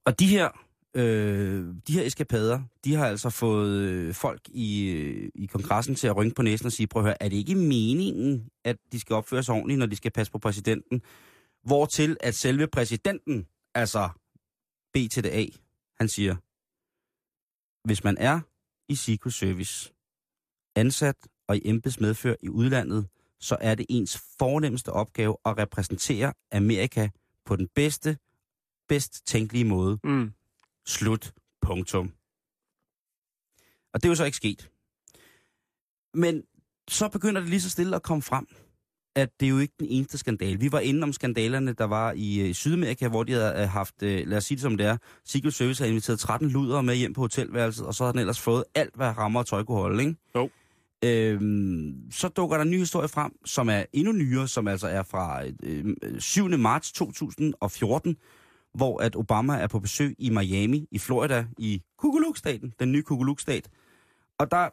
[0.05, 0.49] Og de her,
[0.95, 6.07] øh, de her eskapader, de har altså fået øh, folk i, øh, i kongressen til
[6.07, 9.01] at rynke på næsen og sige, prøv at høre, er det ikke meningen, at de
[9.01, 11.03] skal opføre sig ordentligt, når de skal passe på præsidenten?
[11.65, 14.09] Hvortil at selve præsidenten, altså
[14.95, 15.47] BTDA, A,
[15.99, 16.37] han siger,
[17.87, 18.41] hvis man er
[18.89, 19.93] i Secret Service,
[20.75, 21.17] ansat
[21.49, 23.09] og i embedsmedfør i udlandet,
[23.41, 27.09] så er det ens fornemmeste opgave at repræsentere Amerika
[27.45, 28.19] på den bedste,
[28.89, 29.99] bedst tænkelige måde.
[30.05, 30.33] Mm.
[30.87, 31.33] Slut.
[31.61, 32.13] Punktum.
[33.93, 34.71] Og det er jo så ikke sket.
[36.15, 36.43] Men
[36.89, 38.47] så begynder det lige så stille at komme frem,
[39.17, 40.61] at det er jo ikke den eneste skandale.
[40.61, 44.03] Vi var inde om skandalerne, der var i øh, Sydamerika, hvor de havde øh, haft,
[44.03, 46.97] øh, lad os sige det som det er, Secret Service har inviteret 13 luder med
[46.97, 49.79] hjem på hotelværelset, og så har den ellers fået alt, hvad rammer og tøj kunne
[49.79, 50.17] holde, ikke?
[50.35, 50.51] Jo.
[51.05, 55.03] Øhm, så dukker der en ny historie frem, som er endnu nyere, som altså er
[55.03, 56.49] fra øh, 7.
[56.49, 58.17] marts 2014,
[58.75, 63.69] hvor at Obama er på besøg i Miami, i Florida, i Kukuluk-staten, den nye Kukuluk-stat.
[64.39, 64.69] Og der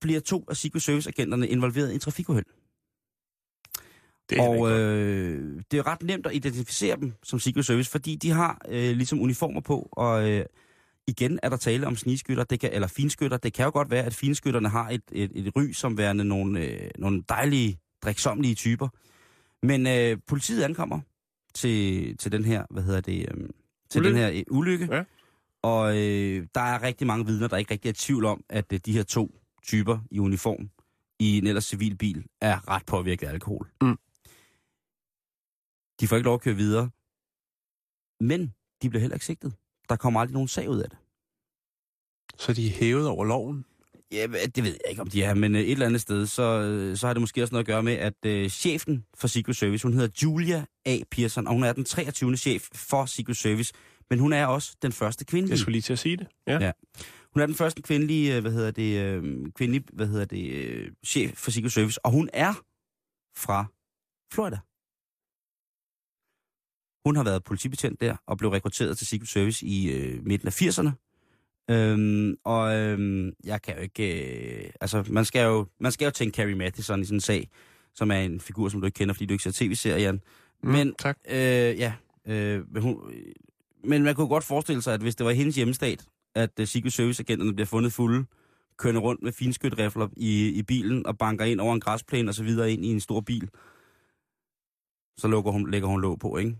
[0.00, 2.46] bliver to af Secret Service-agenterne involveret i en trafikuheld.
[4.30, 8.16] Det er Og øh, det er ret nemt at identificere dem som Secret Service, fordi
[8.16, 10.44] de har øh, ligesom uniformer på, og øh,
[11.06, 13.36] igen er der tale om snigskytter, det kan, eller finskytter.
[13.36, 16.60] Det kan jo godt være, at finskytterne har et, et, et ry som værende nogle,
[16.60, 18.88] øh, nogle dejlige, driksomlige typer.
[19.62, 21.00] Men øh, politiet ankommer
[21.54, 23.48] til, til den her, hvad hedder det, øh,
[23.90, 24.08] til Ulykke.
[24.08, 24.88] den her øh, ulykke.
[24.90, 25.04] Ja.
[25.62, 28.72] Og øh, der er rigtig mange vidner, der ikke rigtig er i tvivl om, at
[28.72, 30.70] øh, de her to typer i uniform
[31.18, 33.68] i en ellers civil bil er ret påvirket af alkohol.
[33.82, 33.98] Mm.
[36.00, 36.90] De får ikke lov at køre videre.
[38.20, 39.54] Men de bliver heller ikke sigtet.
[39.88, 40.98] Der kommer aldrig nogen sag ud af det.
[42.38, 43.64] Så de er hævet over loven.
[44.12, 46.42] Ja, det ved jeg ikke, om de er, men øh, et eller andet sted, så,
[46.42, 49.56] øh, så har det måske også noget at gøre med, at øh, chefen for Secret
[49.56, 50.98] Service, hun hedder Julia A.
[51.10, 52.36] Pearson, og hun er den 23.
[52.36, 53.72] chef for Secret Service,
[54.10, 55.52] men hun er også den første kvindelige.
[55.52, 56.26] Jeg skulle lige til at sige det.
[56.46, 56.58] Ja.
[56.60, 56.72] Ja.
[57.32, 60.92] Hun er den første kvindelige, øh, hvad hedder det, øh, kvindelige, hvad hedder det, øh,
[61.06, 62.54] chef for Secret Service, og hun er
[63.36, 63.64] fra
[64.32, 64.58] Florida.
[67.04, 70.62] Hun har været politibetjent der og blev rekrutteret til Secret Service i øh, midten af
[70.62, 70.90] 80'erne.
[71.70, 74.64] Øhm, og øhm, jeg kan jo ikke...
[74.64, 77.48] Øh, altså, man skal jo, man skal jo tænke Carrie Mathison i sådan en sag,
[77.94, 80.20] som er en figur, som du ikke kender, fordi du ikke ser tv-serien.
[80.62, 81.18] Mm, Men tak.
[81.28, 81.36] Øh,
[81.78, 81.92] ja,
[82.26, 83.12] øh, men, hun,
[83.84, 86.92] men man kunne godt forestille sig, at hvis det var hendes hjemmestat, at uh, Secret
[86.92, 88.24] Service-agenterne bliver fundet fulde,
[88.78, 92.44] kørende rundt med finskytrifler i, i bilen og banker ind over en græsplæne og så
[92.44, 93.50] videre ind i en stor bil,
[95.16, 96.56] så lukker hun, lægger hun låg på, ikke?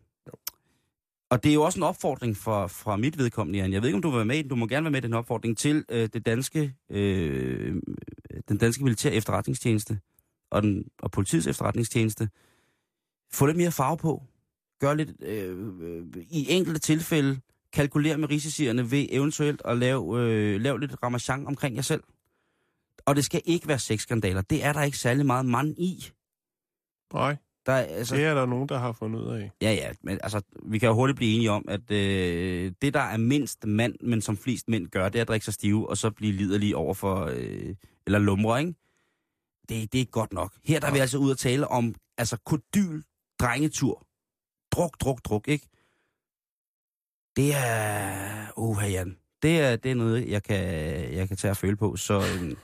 [1.31, 3.73] Og det er jo også en opfordring for, fra mit vedkommende, Jan.
[3.73, 4.45] Jeg ved ikke, om du vil være med.
[4.45, 7.83] Du må gerne være med i den opfordring til øh, det danske, øh,
[8.49, 10.01] den danske militære efterretningstjeneste
[10.51, 12.29] og, den, og politiets efterretningstjeneste.
[13.33, 14.23] Få lidt mere farve på.
[14.81, 17.41] Gør lidt, øh, øh, i enkelte tilfælde,
[17.73, 22.03] kalkulere med risicierne ved eventuelt at lave, øh, lave lidt ramachan omkring jer selv.
[23.07, 24.43] Og det skal ikke være sexskandaler.
[24.43, 26.05] Det er der ikke særlig meget mand i.
[27.15, 27.37] Nej,
[27.71, 29.51] der er, altså, det er der nogen, der har fundet ud af.
[29.63, 33.01] Ja, ja, men altså, vi kan jo hurtigt blive enige om, at øh, det, der
[33.01, 35.97] er mindst mand, men som flest mænd gør, det er at drikke sig stive, og
[35.97, 37.75] så blive liderlige over for, øh,
[38.07, 38.75] eller lumre, ikke?
[39.69, 40.53] Det, det er ikke godt nok.
[40.65, 43.03] Her der er vi altså ude at tale om, altså, kodyl,
[43.41, 44.07] drengetur.
[44.73, 45.69] Druk, druk, druk, ikke?
[47.37, 48.53] Det er...
[48.57, 49.17] Uha, Jan.
[49.43, 50.65] Det er, det er noget, jeg kan,
[51.15, 51.97] jeg kan tage og føle på.
[51.97, 52.57] Så, øhm,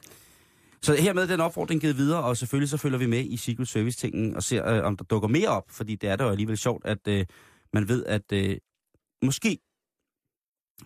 [0.82, 3.68] så hermed er den opfordring givet videre, og selvfølgelig så følger vi med i Secret
[3.68, 6.58] Service-tingen og ser, øh, om der dukker mere op, fordi det er da jo alligevel
[6.58, 7.26] sjovt, at øh,
[7.72, 8.56] man ved, at øh,
[9.22, 9.58] måske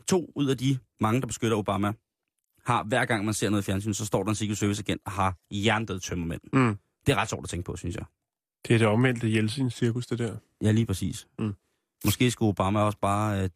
[0.08, 1.92] to ud af de mange, der beskytter Obama,
[2.64, 5.02] har hver gang man ser noget i fjernsyn, så står der en Secret Service agent
[5.04, 6.40] og har jerndød tømmermænd.
[6.52, 6.78] Mm.
[7.06, 8.04] Det er ret sjovt at tænke på, synes jeg.
[8.68, 10.36] Det er det omvendte Jeltsin-cirkus, det der.
[10.62, 11.28] Ja, lige præcis.
[11.38, 11.54] Mm.
[12.04, 13.50] Måske skulle Obama også bare øh,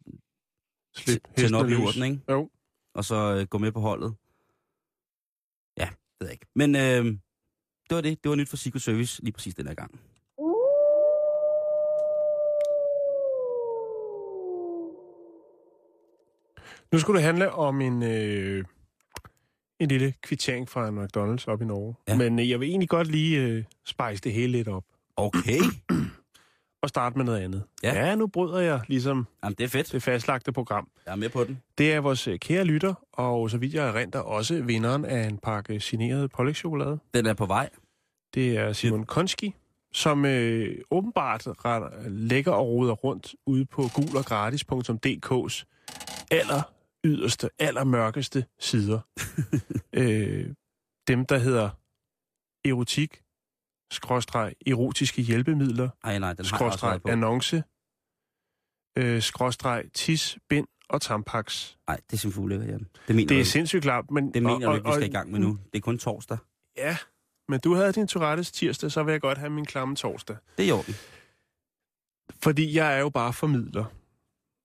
[1.37, 2.21] tænde op i urten, ikke?
[2.31, 2.51] Jo.
[2.95, 4.15] Og så øh, gå med på holdet.
[6.19, 6.47] Det ved jeg ikke.
[6.55, 7.05] Men øh,
[7.89, 8.25] det var det.
[8.25, 10.01] Det var nyt for Secret Service lige præcis den her gang.
[16.93, 18.65] Nu skulle det handle om en, øh,
[19.81, 21.95] en lille kvittering fra en McDonald's op i Norge.
[22.09, 22.17] Ja.
[22.17, 24.85] Men øh, jeg vil egentlig godt lige øh, spice det hele lidt op.
[25.17, 25.59] Okay.
[26.85, 27.63] Og starte med noget andet.
[27.83, 28.07] Ja.
[28.07, 29.93] ja, nu bryder jeg ligesom Jamen, det er fedt.
[29.93, 30.89] det fastlagte program.
[31.07, 31.63] Jeg er med på den.
[31.79, 35.39] Det er vores øh, kære lytter, og så vidt jeg erindrer også vinderen af en
[35.39, 36.99] pakke signeret pålægtschokolade.
[37.15, 37.71] Den er på vej.
[38.35, 39.55] Det er Simon Konski,
[39.93, 45.65] som øh, åbenbart ret, lægger og roder rundt ude på guloggratis.dk's
[46.31, 46.73] aller
[47.05, 49.01] yderste, aller mørkeste sider.
[50.01, 50.47] øh,
[51.09, 51.71] dem, der hedder
[52.65, 53.21] erotik,
[53.95, 57.63] skråstreg, erotiske hjælpemidler, Ej, nej, den har jeg også skråstreg, annonce,
[58.99, 61.73] øh, skråstreg, tis, bind og tampax.
[61.89, 62.87] Nej, det er simpelthen ulækkert, Jan.
[63.09, 64.35] Det mener Det er sindssygt klart, men...
[64.35, 65.59] det mener og, du ikke, vi skal i gang med nu.
[65.73, 66.39] Det er kun torsdag.
[66.77, 66.97] Ja,
[67.49, 70.37] men du havde din Tourettes tirsdag, så vil jeg godt have min klamme torsdag.
[70.59, 70.95] Det er i orden.
[72.43, 73.85] Fordi jeg er jo bare formidler.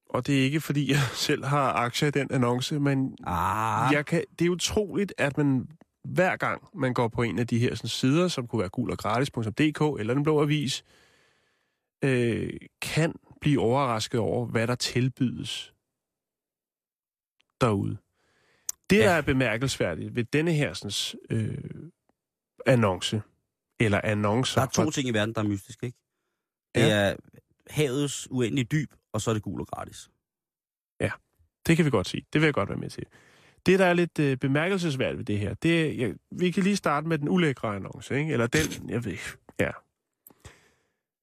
[0.09, 4.05] Og det er ikke, fordi jeg selv har aktier i den annonce, men Ah, jeg
[4.05, 5.67] kan, det er utroligt, at man
[6.03, 9.99] hver gang man går på en af de her sådan, sider, som kunne være guloggratis.dk
[9.99, 10.83] eller Den Blå Avis,
[12.03, 15.73] øh, kan blive overrasket over, hvad der tilbydes
[17.61, 17.97] derude.
[18.89, 19.03] Det, Ja.
[19.03, 21.89] der er bemærkelsesværdigt ved denne her sådan, øh,
[22.65, 23.21] annonce,
[23.79, 24.61] eller annoncer...
[24.61, 25.97] der er to fra- ting i verden, der er mystiske, ikke?
[26.75, 26.87] Det Ja.
[26.89, 27.15] er
[27.69, 30.09] havets uendelige dyb, og så er det gul og gratis.
[31.67, 32.25] Det kan vi godt sige.
[32.33, 33.03] Det vil jeg godt være med til.
[33.65, 36.75] Det, der er lidt øh, bemærkelsesværdigt ved det her, det er, ja, vi kan lige
[36.75, 38.33] starte med den ulækre annonce, ikke?
[38.33, 39.23] Eller den, jeg ved ikke,
[39.59, 39.71] ja.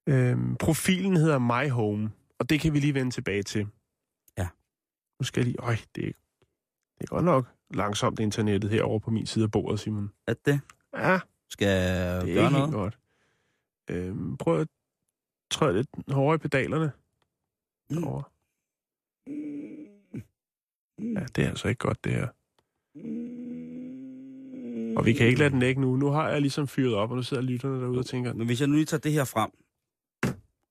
[0.09, 3.67] Øhm, profilen hedder My Home, og det kan vi lige vende tilbage til.
[4.39, 4.49] Ja.
[5.21, 6.13] Nu skal jeg lige, øj, det er,
[6.99, 10.13] det er godt nok langsomt internettet herovre på min side af bordet, Simon.
[10.27, 10.61] At det
[10.97, 11.19] Ja,
[11.51, 12.73] skal det er gøre ikke noget.
[12.73, 12.99] godt.
[13.91, 14.69] Øhm, prøv at
[15.51, 16.93] træde lidt hårdere i pedalerne.
[17.91, 18.05] Mm.
[18.05, 18.23] Over.
[20.99, 22.27] Ja, det er altså ikke godt, det her.
[24.99, 25.97] Og vi kan ikke lade den ligge nu.
[25.97, 28.61] Nu har jeg ligesom fyret op, og nu sidder lytterne derude og tænker, Men hvis
[28.61, 29.51] jeg nu lige tager det her frem,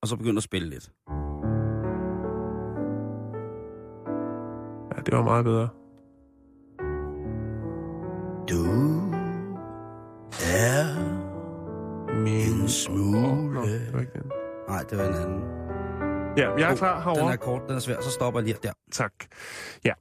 [0.02, 0.92] og så begynder at spille lidt.
[4.96, 5.68] ja, det var meget bedre.
[8.48, 8.64] Du
[10.42, 11.16] er
[12.22, 13.54] Min smule.
[13.54, 14.32] Nå, det var ikke den.
[14.68, 15.42] Nej, det var en anden.
[16.36, 17.32] Ja, jeg er klar Den herovre.
[17.32, 18.72] er kort, den er svær, så stopper jeg lige der.
[18.92, 19.12] Tak.
[19.84, 19.92] Ja.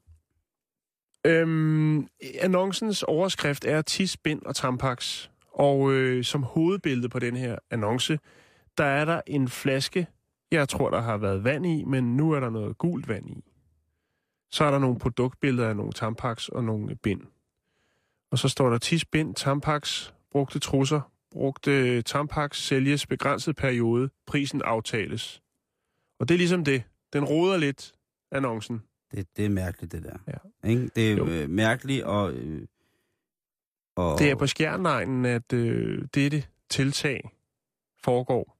[1.25, 2.07] Øhm,
[2.41, 5.29] annoncens overskrift er tis, bind og tampax.
[5.51, 8.19] Og øh, som hovedbillede på den her annonce,
[8.77, 10.07] der er der en flaske,
[10.51, 13.43] jeg tror, der har været vand i, men nu er der noget gult vand i.
[14.51, 17.21] Så er der nogle produktbilleder af nogle tampax og nogle bind.
[18.31, 24.61] Og så står der tis, bind, tampax, brugte trusser, brugte tampax, sælges begrænset periode, prisen
[24.61, 25.41] aftales.
[26.19, 26.83] Og det er ligesom det.
[27.13, 27.93] Den roder lidt,
[28.31, 28.81] annoncen.
[29.11, 30.17] Det, det er mærkeligt, det der.
[30.27, 30.69] Ja.
[30.69, 30.89] Ikke?
[30.95, 31.27] Det er Jo.
[31.27, 32.33] øh, mærkeligt, og...
[32.33, 32.67] Øh,
[33.95, 37.29] og Det er på skjernegnen, at øh, dette tiltag
[38.03, 38.57] foregår.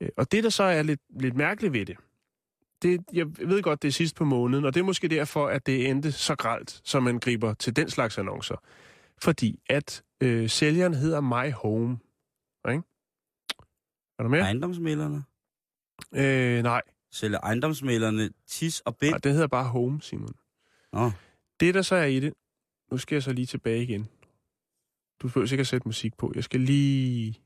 [0.00, 1.96] Øh, Og det, der så er lidt, lidt mærkeligt ved det,
[2.82, 5.66] det, jeg ved godt, det er sidst på måneden, og det er måske derfor, at
[5.66, 8.56] det endte så gralt, som man griber til den slags annoncer.
[9.22, 11.98] Fordi at øh, sælgeren hedder My Home.
[12.68, 12.82] Ikke?
[14.18, 14.40] Er du med?
[14.40, 15.24] Ejendomsmælderne.
[16.14, 16.82] Øh, nej.
[17.12, 19.10] Sælger ejendomsmælerne tis og bæk?
[19.10, 20.34] nej, det hedder bare Home, Simon.
[20.92, 21.10] Nå,
[21.60, 22.34] Det, der så er i det...
[22.90, 24.08] Nu skal jeg så lige tilbage igen.
[25.22, 26.32] Du behøver sikkert sætte musik på.
[26.34, 27.42] Jeg skal lige...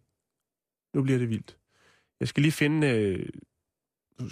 [0.95, 1.59] Nu bliver det vildt.
[2.21, 2.87] Jeg skal lige finde...
[2.87, 3.29] Øh...
[4.19, 4.31] Jeg...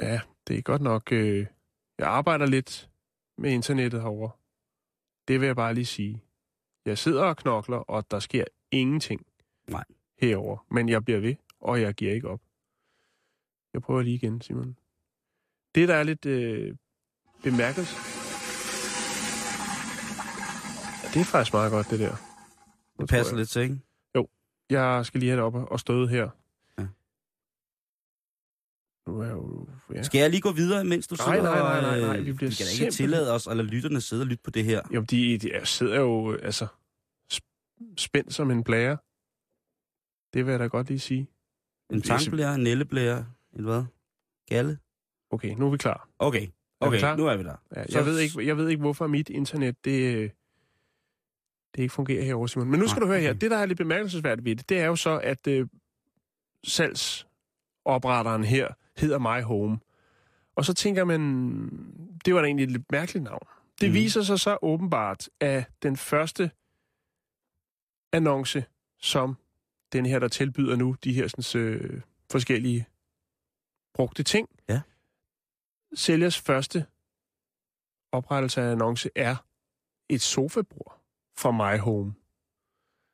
[0.00, 1.12] Ja, det er godt nok...
[1.12, 1.46] Øh...
[1.98, 2.90] Jeg arbejder lidt
[3.38, 4.30] med internettet herover.
[5.28, 6.22] Det vil jeg bare lige sige.
[6.84, 9.26] Jeg sidder og knokler, og der sker ingenting
[9.68, 9.84] Nej.
[10.18, 10.66] herover.
[10.70, 11.34] Men jeg bliver ved,
[11.66, 12.40] og jeg giver ikke op.
[13.74, 14.76] Jeg prøver lige igen, Simon.
[15.74, 16.76] Det, der er lidt øh,
[17.42, 17.86] bemærket...
[21.02, 22.10] Ja, det er faktisk meget godt, det der.
[22.98, 23.80] Nu det passer jeg- lidt til, ikke?
[24.70, 26.30] Jeg skal lige have det op og stået her.
[26.78, 26.86] Ja.
[29.10, 29.68] Nu er jo...
[29.94, 30.02] Ja.
[30.02, 32.32] Skal jeg lige gå videre, mens du Nej, sidder nej, nej, nej, nej, øh, vi
[32.32, 34.50] bliver vi kan da ikke simpelthen- tillade os at lade lytterne sidde og lytte på
[34.50, 34.82] det her.
[34.94, 36.66] Jo, de, de sidder jo altså
[37.32, 38.96] sp- spændt som en blære.
[40.32, 41.26] Det vil jeg da godt lige sige.
[41.90, 43.84] En tankblære, en nælleblære, en hvad?
[44.48, 44.78] Galle?
[45.30, 46.08] Okay, nu er vi klar.
[46.18, 47.16] Okay, Er okay, klar?
[47.16, 47.56] nu er vi der.
[47.76, 50.30] Ja, Så- jeg, ved ikke, jeg ved ikke, hvorfor mit internet, det, øh,
[51.74, 52.68] det ikke fungerer herovre, Simon.
[52.70, 53.30] Men nu skal Nej, du høre her.
[53.30, 53.40] okay.
[53.40, 55.68] Det, der er lidt bemærkelsesværdigt ved det, det er jo så, at øh,
[56.64, 59.78] salgsopretteren her hedder My Home.
[60.56, 61.20] Og så tænker man,
[62.24, 63.46] det var da egentlig et lidt mærkeligt navn.
[63.80, 63.94] Det mm.
[63.94, 66.50] viser sig så åbenbart, at den første
[68.12, 68.64] annonce,
[69.00, 69.36] som
[69.96, 72.86] den her, der tilbyder nu de her sådan, øh, forskellige
[73.94, 74.80] brugte ting, Ja.
[75.94, 76.86] sælgers første
[78.12, 79.36] oprettelse af annonce er
[80.08, 81.02] et sofabord
[81.38, 82.14] fra My Home.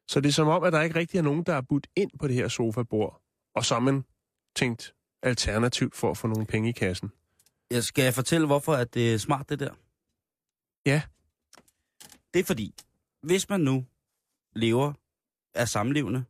[0.08, 2.10] Så det er som om, at der ikke rigtig er nogen, der er budt ind
[2.18, 3.22] på det her sofabord,
[3.54, 4.04] og så man
[4.56, 7.12] tænkt alternativt for at få nogle penge i kassen.
[7.70, 9.74] Jeg skal jeg fortælle, hvorfor at det er smart, det der?
[10.86, 11.02] Ja.
[12.34, 12.74] Det er fordi,
[13.22, 13.86] hvis man nu
[14.52, 14.92] lever
[15.54, 16.24] af samlevende,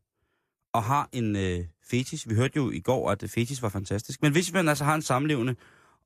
[0.72, 4.32] og har en øh, fetis, vi hørte jo i går, at fetis var fantastisk, men
[4.32, 5.56] hvis man altså har en samlevende,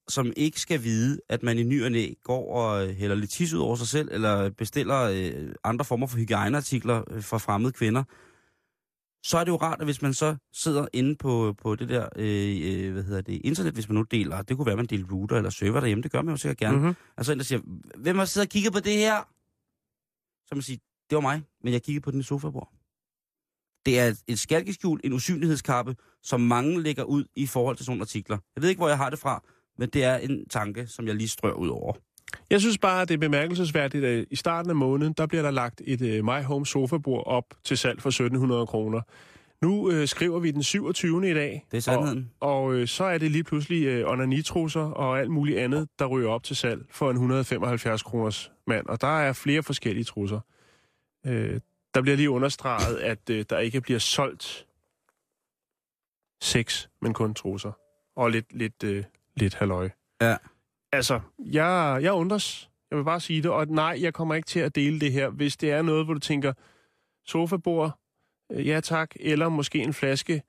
[0.08, 3.30] som ikke skal vide, at man i ny og næ går og øh, hælder lidt
[3.30, 7.72] tis ud over sig selv, eller bestiller øh, andre former for hygiejneartikler øh, fra fremmede
[7.72, 8.04] kvinder,
[9.22, 12.08] så er det jo rart, at hvis man så sidder inde på, på det der
[12.16, 14.86] øh, øh, hvad hedder det, internet, hvis man nu deler, det kunne være, at man
[14.86, 16.78] deler router eller server derhjemme, det gør man jo sikkert gerne.
[16.78, 16.94] Mm-hmm.
[17.16, 17.60] Altså en, der siger,
[17.96, 19.16] hvem har siddet og kigget på det her?
[20.46, 20.78] Så man siger,
[21.10, 22.72] det var mig, men jeg kiggede på den i sofabord.
[23.86, 28.02] Det er et, skalkeskjul, en usynlighedskappe, som mange lægger ud i forhold til sådan nogle
[28.02, 28.38] artikler.
[28.56, 29.42] Jeg ved ikke, hvor jeg har det fra,
[29.78, 31.92] men det er en tanke, som jeg lige strør ud over.
[32.50, 35.50] Jeg synes bare, at det er bemærkelsesværdigt, at i starten af måneden, der bliver der
[35.50, 39.00] lagt et uh, My Home sofabord op til salg for 1700 kroner.
[39.62, 41.30] Nu øh, skriver vi den 27.
[41.30, 41.66] i dag.
[41.70, 42.30] Det er sandheden.
[42.40, 46.06] Og, og øh, så er det lige pludselig øh, onanitrusser og alt muligt andet, der
[46.06, 48.86] ryger op til salg for en 175 kroners mand.
[48.86, 50.40] Og der er flere forskellige trusser.
[51.26, 51.60] Øh,
[51.96, 54.66] der bliver lige understreget, at øh, der ikke bliver solgt
[56.42, 57.72] sex, men kun trusser.
[58.16, 59.04] Og lidt, lidt, øh,
[59.36, 59.90] lidt halløj.
[60.20, 60.36] Ja.
[60.92, 62.70] Altså, jeg, jeg undres.
[62.90, 63.50] Jeg vil bare sige det.
[63.50, 65.28] Og nej, jeg kommer ikke til at dele det her.
[65.28, 66.52] Hvis det er noget, hvor du tænker,
[67.26, 67.98] sofabord,
[68.52, 70.42] øh, ja tak, eller måske en flaske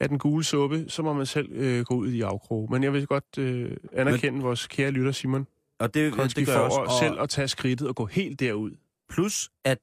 [0.00, 2.68] af den gule suppe, så må man selv øh, gå ud i afkrog.
[2.70, 4.42] Men jeg vil godt øh, anerkende Men...
[4.42, 5.46] vores kære lytter, Simon
[5.78, 6.80] Og det, Konski, det gør for også.
[6.80, 8.70] Og selv at tage skridtet og gå helt derud.
[9.10, 9.78] plus, at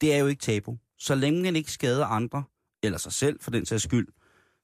[0.00, 0.78] det er jo ikke tabu.
[0.98, 2.44] Så længe man ikke skader andre,
[2.82, 4.06] eller sig selv for den sags skyld,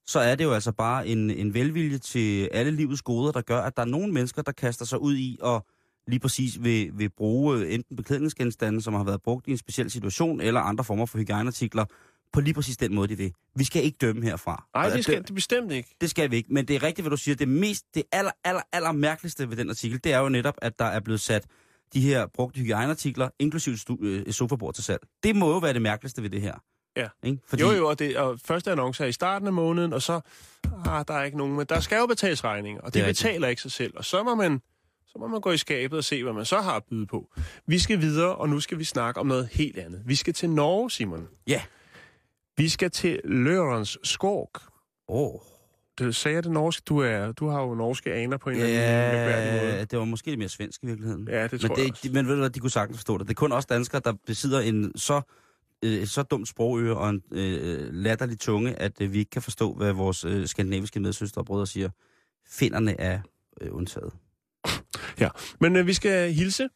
[0.06, 3.60] så er det jo altså bare en, en velvilje til alle livets goder, der gør,
[3.60, 5.66] at der er nogle mennesker, der kaster sig ud i og
[6.06, 9.90] lige præcis vil, vil bruge øh, enten beklædningsgenstande, som har været brugt i en speciel
[9.90, 11.84] situation, eller andre former for hygiejneartikler,
[12.32, 13.32] på lige præcis den måde, de vil.
[13.56, 14.68] Vi skal ikke dømme herfra.
[14.74, 15.96] Nej, det skal det, det bestemt ikke.
[16.00, 17.34] det skal vi ikke, men det er rigtigt, hvad du siger.
[17.34, 20.78] Det mest, det aller, aller, aller mærkeligste ved den artikel, det er jo netop, at
[20.78, 21.46] der er blevet sat
[21.94, 25.00] de her brugte hygiejneartikler, inklusive øh, sofabord til salg.
[25.22, 26.54] Det må jo være det mærkeligste ved det her.
[26.96, 27.08] Ja.
[27.22, 27.38] Ikke?
[27.46, 30.20] Fordi, Jo, jo, og, det, og første annonce er i starten af måneden, og så,
[30.86, 33.06] ah, der er ikke nogen, men der skal jo betales regninger, og det, Det er
[33.06, 33.26] rigtigt.
[33.28, 33.92] betaler ikke sig selv.
[33.96, 34.60] Og så må, man,
[35.06, 37.32] så må man gå i skabet og se, hvad man så har at byde på.
[37.66, 40.02] Vi skal videre, og nu skal vi snakke om noget helt andet.
[40.06, 41.28] Vi skal til Norge, Simon.
[41.46, 41.62] Ja.
[42.56, 44.50] Vi skal til Lørens Skog.
[45.08, 45.40] Åh,
[46.00, 46.82] Det sagde jeg det norske.
[46.88, 49.74] Du, er, du har jo norske aner på en eller anden mærkværdig måde.
[49.74, 51.28] ja, det var måske mere svensk i virkeligheden.
[51.28, 52.10] Ja, det men, tror det, jeg også.
[52.12, 53.26] men ved du hvad, de kunne sagtens forstå det.
[53.28, 55.20] Det er kun også danskere, der besidder en så,
[55.84, 59.74] øh, så dumt sprogøre og en øh, latterlig tunge, at øh, vi ikke kan forstå,
[59.74, 61.90] hvad vores øh, skandinaviske medsøstre og brødre siger.
[62.48, 63.20] Finderne er
[63.60, 64.12] øh, undtaget.
[65.60, 66.68] Men øh, vi skal hilse.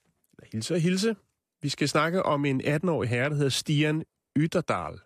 [0.53, 1.16] Hilse og hilse.
[1.62, 4.05] Vi skal snakke om en 18-årig herre, der hedder Stian
[4.37, 4.99] Ytterdal.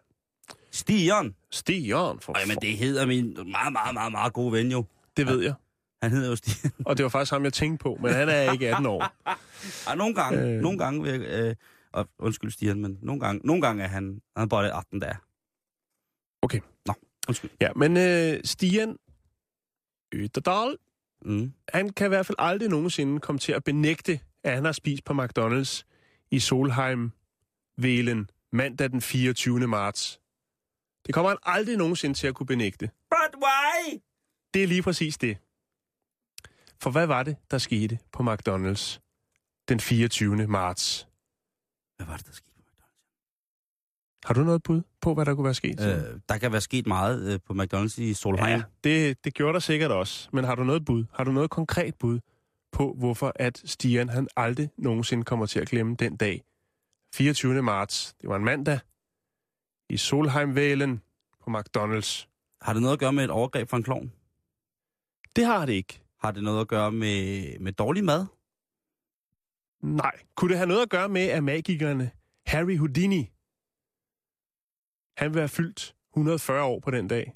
[0.79, 1.35] Stian!
[1.51, 4.85] Stian, for Ej, men det hedder min meget, meget, meget, meget gode ven jo.
[5.17, 5.55] det ved jeg.
[6.03, 6.73] Han hedder jo Stian.
[6.87, 9.13] Og det var faktisk ham, jeg tænkte på, men han er ikke 18 år.
[9.89, 10.61] Ej, nogle gange, Øh.
[10.61, 11.55] nogle gange vil jeg, øh,
[11.93, 15.15] og undskyld Stian, men nogle gange, nogle gange er han, han er bare 18 der.
[17.29, 17.51] Undskyld.
[17.61, 18.97] Ja, men øh, Stian
[20.15, 20.77] Øderdal,
[21.25, 21.53] Mm.
[21.69, 25.05] han kan i hvert fald aldrig nogensinde komme til at benægte, at han har spist
[25.05, 25.83] på McDonald's
[26.31, 27.11] i Solheim
[27.79, 29.67] Velen mandag den 24.
[29.67, 30.21] marts.
[31.09, 32.91] Det kommer han aldrig nogensinde til at kunne benægte.
[33.11, 34.01] But why?
[34.55, 35.37] Det er lige præcis det.
[36.83, 38.99] For hvad var det, der skete på McDonald's
[39.69, 40.47] den 24.
[40.47, 41.09] marts?
[41.97, 44.25] Hvad var det, der skete på McDonald's?
[44.27, 45.81] Har du noget bud på, hvad der kunne være sket?
[45.81, 48.59] Øh, der kan være sket meget øh, på McDonald's i Solheim.
[48.59, 50.29] ja, det, det gjorde der sikkert også.
[50.33, 51.05] Men har du noget bud?
[51.15, 52.21] Har du noget konkret bud
[52.73, 56.43] på, hvorfor at Stian han aldrig nogensinde kommer til at glemme den dag?
[57.15, 57.63] 24.
[57.63, 58.15] marts.
[58.21, 58.81] Det var en mandag.
[59.91, 61.03] I Solheimvælen
[61.45, 62.27] på McDonald's.
[62.63, 64.13] Har det noget at gøre med et overgreb fra en klovn?
[65.37, 66.01] Det har det ikke.
[66.21, 68.27] Har det noget at gøre med, med dårlig mad?
[69.83, 70.13] Nej.
[70.35, 72.11] Kunne det have noget at gøre med, at magikerne
[72.47, 73.31] Harry Houdini,
[75.17, 77.33] han vil have fyldt 140 år på den dag,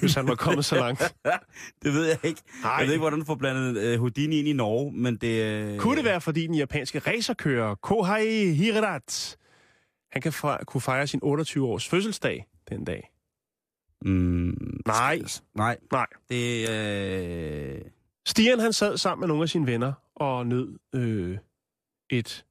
[0.00, 1.00] hvis han var kommet så langt?
[1.82, 2.42] det ved jeg ikke.
[2.62, 2.72] Nej.
[2.72, 5.42] Jeg ved ikke, hvordan du får blandet øh, Houdini ind i Norge, men det...
[5.42, 5.78] Øh...
[5.78, 9.36] Kunne det være, fordi den japanske racerkører Kohei Hirat,
[10.12, 13.10] han kan fra, kunne fejre sin 28-års fødselsdag den dag?
[14.04, 15.22] Mm, Nej.
[15.54, 15.78] Nej.
[15.92, 16.06] Nej.
[16.28, 17.80] Det øh...
[18.26, 21.38] Stian han sad sammen med nogle af sine venner og nød øh,
[22.10, 22.44] et,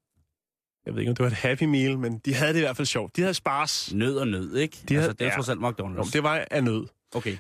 [0.86, 2.78] jeg ved ikke om det var et happy meal, men de havde det i hvert
[2.78, 3.16] fald sjovt.
[3.16, 3.93] De havde spars.
[3.93, 4.78] nød og nød, ikke?
[4.89, 5.36] De havde- altså, det er ja.
[5.36, 6.12] trods alt Nå, McDonald's.
[6.14, 6.88] det var af nød.
[7.16, 7.38] Okay.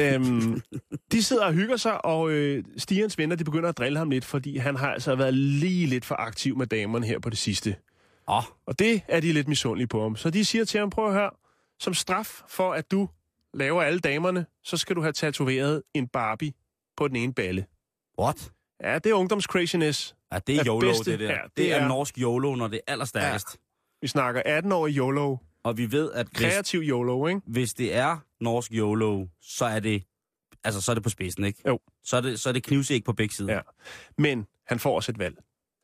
[0.00, 0.60] Øhm,
[1.12, 4.24] de sidder og hygger sig, og øh, Stians venner de begynder at drille ham lidt,
[4.24, 7.76] fordi han har altså været lige lidt for aktiv med damerne her på det sidste.
[8.28, 10.16] Oh, Og det er de lidt misundelige på ham.
[10.16, 11.30] Så de siger til ham, prøv at høre,
[11.80, 13.08] som straf for, at du
[13.54, 16.52] laver alle damerne, så skal du have tatoveret en Barbie
[16.96, 17.66] på den ene balle.
[18.20, 18.52] what?
[18.82, 20.14] Ja, det er ungdomscraziness.
[20.32, 21.26] Ja, det er YOLO, bedste- det der.
[21.30, 23.46] ja, det, det er, er- norsk YOLO, når det er allerstærkest.
[23.54, 23.58] Ja.
[24.02, 25.36] Vi snakker 18-årig YOLO.
[25.62, 27.40] Og vi ved, at hvis, Kreativ YOLO, ikke?
[27.46, 30.02] hvis det er norsk YOLO, så er det,
[30.64, 31.62] altså, så er det på spidsen, ikke?
[31.66, 31.78] Jo.
[32.04, 33.52] Så er det, så er det knivsæg på begge sider.
[33.54, 33.60] Ja.
[34.18, 35.36] Men han får også et valg.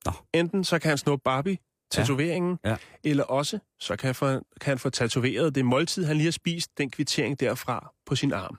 [0.05, 0.13] Nå.
[0.33, 1.59] Enten så kan han snuppe Barbie,
[1.97, 2.77] tatoveringen, Ja.
[3.05, 4.27] eller også så kan han, få,
[4.61, 8.33] kan han få tatoveret det måltid, han lige har spist, den kvittering derfra på sin
[8.33, 8.59] arm.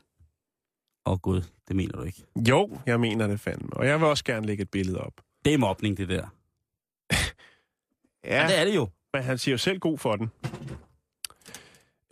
[1.07, 2.23] Åh oh, gud, det mener du ikke.
[2.49, 3.73] Jo, jeg mener det fandme.
[3.73, 5.13] Og jeg vil også gerne lægge et billede op.
[5.45, 6.27] Det er mobning, det der.
[8.23, 8.89] Ja, Ja, det er det jo.
[9.13, 10.31] men han siger jo selv god for den.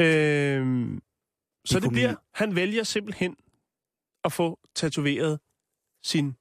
[0.02, 1.02] Øhm,
[1.66, 3.36] så det kunne bliver, han vælger simpelthen
[4.24, 5.40] at få tatoveret
[6.04, 6.36] sin,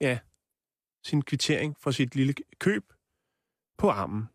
[0.00, 0.18] ja,
[1.04, 2.91] sin kvittering for sit lille køb
[3.78, 4.28] på armen.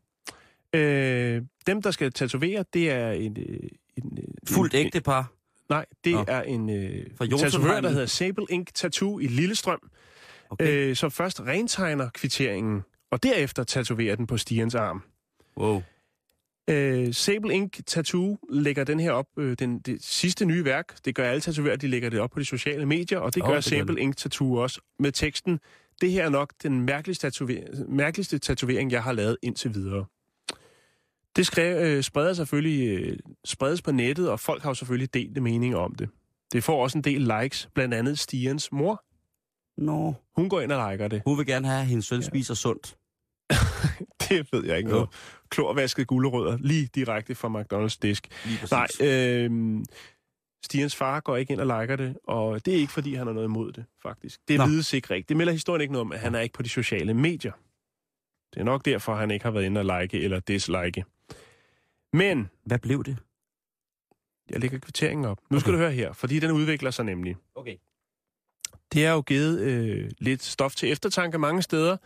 [0.74, 3.38] Øh, dem, der skal tatovere, det er en...
[3.40, 5.32] øh, en, øh, Fuldt en, ægte par.
[5.70, 6.26] Nej, det Nå.
[6.28, 7.06] er en, øh,
[7.40, 9.90] tatovør, der hedder Sable Ink Tattoo i Lillestrøm,
[10.50, 10.90] Okay.
[10.90, 12.82] øh, som først rentegner kvitteringen,
[13.12, 15.04] og derefter tatoverer den på Stians arm.
[15.58, 15.84] Wow.
[16.70, 21.06] Øh, Sable Ink Tattoo lægger den her op, øh, den, det sidste nye værk.
[21.06, 23.50] Det gør alle tatovører, de lægger det op på de sociale medier, og det Åh,
[23.50, 24.02] gør det Sable.
[24.02, 25.60] Ink Tattoo også med teksten.
[26.02, 30.06] Det her er nok den mærkeligste, tatover- mærkeligste tatovering, jeg har lavet indtil videre.
[31.36, 35.44] Det skrev, øh, spreder selvfølgelig, øh, spredes på nettet, og folk har jo selvfølgelig delt
[35.44, 36.10] meninger om det.
[36.52, 39.04] Det får også en del likes, blandt andet Stians mor.
[39.82, 40.14] Nå.
[40.36, 41.22] Hun går ind og liker det.
[41.26, 42.98] Hun vil gerne have, at hendes søn spiser sundt.
[44.30, 44.96] Det ved jeg ikke Jo.
[44.96, 45.10] noget.
[45.50, 48.28] Klorvasket gulerødder, lige direkte fra McDonald's disk.
[48.72, 49.52] Nej, øh,
[50.68, 53.34] Stians far går ikke ind og liker det, og det er ikke, fordi han har
[53.34, 54.40] noget imod det, faktisk.
[54.48, 55.30] Det vides ikke rigtigt.
[55.30, 57.52] Det melder historien ikke noget om, at han er ikke på de sociale medier.
[58.54, 61.06] Det er nok derfor, han ikke har været inde og like eller dislike.
[62.14, 63.18] Men Hvad blev det?
[64.50, 65.38] jeg lægger kvitteringen op.
[65.50, 65.78] Nu skal Okay.
[65.78, 67.36] du høre her, fordi den udvikler sig nemlig.
[67.56, 67.76] Okay.
[68.94, 71.98] Det har jo givet øh, lidt stof til eftertanke mange steder.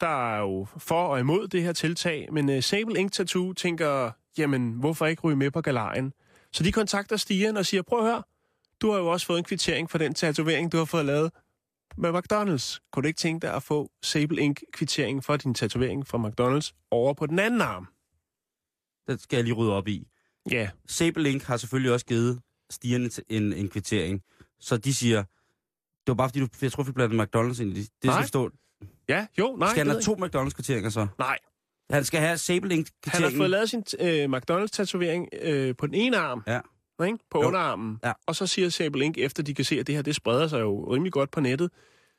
[0.00, 4.10] Der er jo for og imod det her tiltag, men øh, Sable Ink Tattoo tænker,
[4.38, 6.12] jamen, hvorfor ikke ryge med på galejen?
[6.56, 8.22] Så de kontakter Stian og siger, prøv at høre,
[8.80, 11.30] du har jo også fået en kvittering for den tatovering, du har fået lavet
[11.96, 12.78] med McDonald's.
[12.92, 16.86] Kunne du ikke tænke dig at få Sable Ink kvittering for din tatovering fra McDonald's
[16.90, 17.88] over på den anden arm?
[19.08, 20.08] Det skal jeg lige rydde op i.
[20.50, 22.40] Ja, Sable Link har selvfølgelig også givet
[22.70, 24.22] Stian en, en kvittering.
[24.60, 27.80] Så de siger, det var bare fordi, du, jeg tror, vi blandede McDonald's ind i
[27.80, 27.88] det.
[28.02, 28.14] Det Nej.
[28.14, 28.50] skal forstå.
[29.08, 29.70] ja, jo, nej.
[29.70, 31.06] Skal han have to McDonald's-kvitteringer så?
[31.18, 31.38] Nej,
[31.90, 35.94] Han skal have Sable Link han har fået lavet sin øh, McDonald's-tatovering øh, på den
[35.94, 36.60] ene arm, Ja.
[37.06, 37.18] ikke?
[37.30, 37.46] på Jo.
[37.46, 37.98] underarmen.
[38.04, 38.12] Ja.
[38.26, 40.60] Og så siger Sable Ink, efter de kan se, at det her det spreder sig
[40.60, 41.70] jo rimelig godt på nettet,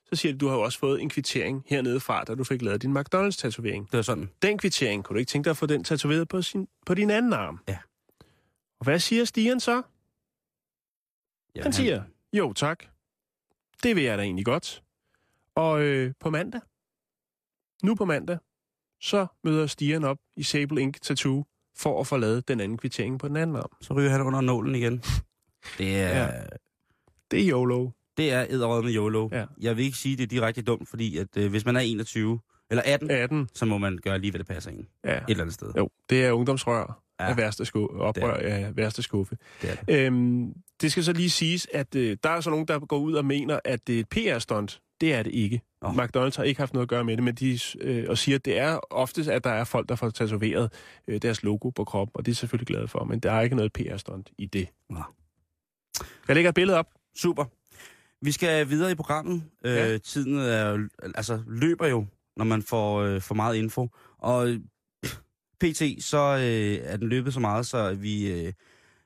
[0.06, 2.62] så siger de, du har jo også fået en kvittering hernede fra, da du fik
[2.62, 3.86] lavet din McDonald's-tatovering.
[3.86, 4.30] Det var sådan.
[4.42, 7.10] Den kvittering, kunne du ikke tænke dig at få den tatoveret på, sin, på din
[7.10, 7.60] anden arm?
[7.68, 7.78] Ja.
[8.80, 9.82] Og hvad siger Stian så?
[11.56, 12.04] Jamen, Han siger,
[12.34, 12.84] jo tak.
[13.84, 14.84] Det vil jeg da egentlig godt.
[15.56, 16.62] Og øh, på mandag,
[17.84, 18.38] nu på mandag,
[19.02, 21.46] så møder Stian op i Sable Ink Tattoo
[21.78, 23.70] for at få lavet den anden kvittering på den anden arm.
[23.82, 25.04] Så ryger han under nålen igen.
[25.78, 26.30] Det er, Ja.
[27.32, 27.90] Det er YOLO.
[28.18, 29.30] det er edderød med YOLO.
[29.32, 29.46] Ja.
[29.62, 32.40] Jeg vil ikke sige, det er direkte dumt, fordi at, øh, hvis man er 21
[32.70, 33.50] eller 18, 18.
[33.54, 34.88] så må man gøre lige, hvad det passer en.
[35.06, 35.18] Ja.
[35.18, 35.72] Et eller andet sted.
[35.78, 37.30] Jo, det er ungdomsrør Ja.
[37.30, 37.96] af værste skuffe.
[37.98, 39.38] Oprør af værste skuffe.
[39.62, 39.96] Det er det.
[40.06, 43.14] Øhm, det skal så lige siges, at øh, der er så nogen, der går ud
[43.14, 44.82] og mener, at det er et PR-stunt.
[45.02, 45.62] Det er det ikke.
[45.82, 45.96] Oh.
[45.96, 48.46] McDonald's har ikke haft noget at gøre med det, men de øh, og siger, at
[48.46, 50.74] det er oftest, at der er folk, der får tatoveret
[51.08, 53.56] øh, deres logo på kroppen, og det er selvfølgelig glad for, men der er ikke
[53.56, 54.68] noget PR-stunt i det.
[54.90, 55.04] Nå.
[56.28, 56.88] Jeg lægger et billede op.
[57.16, 57.46] Super.
[58.22, 59.44] Vi skal videre i programmet.
[59.64, 59.70] Ja.
[59.70, 59.94] Ja.
[59.94, 62.06] Øh, tiden er, altså, løber jo,
[62.38, 63.90] når man får øh, for meget info.
[64.18, 64.60] Og øh,
[65.60, 66.04] pt.
[66.04, 68.54] så øh, er den løbet så meget, så vi øh,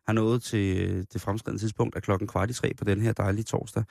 [0.05, 3.13] har nået til øh, det fremskridende tidspunkt af klokken kvart i tre på den her
[3.13, 3.83] dejlige torsdag.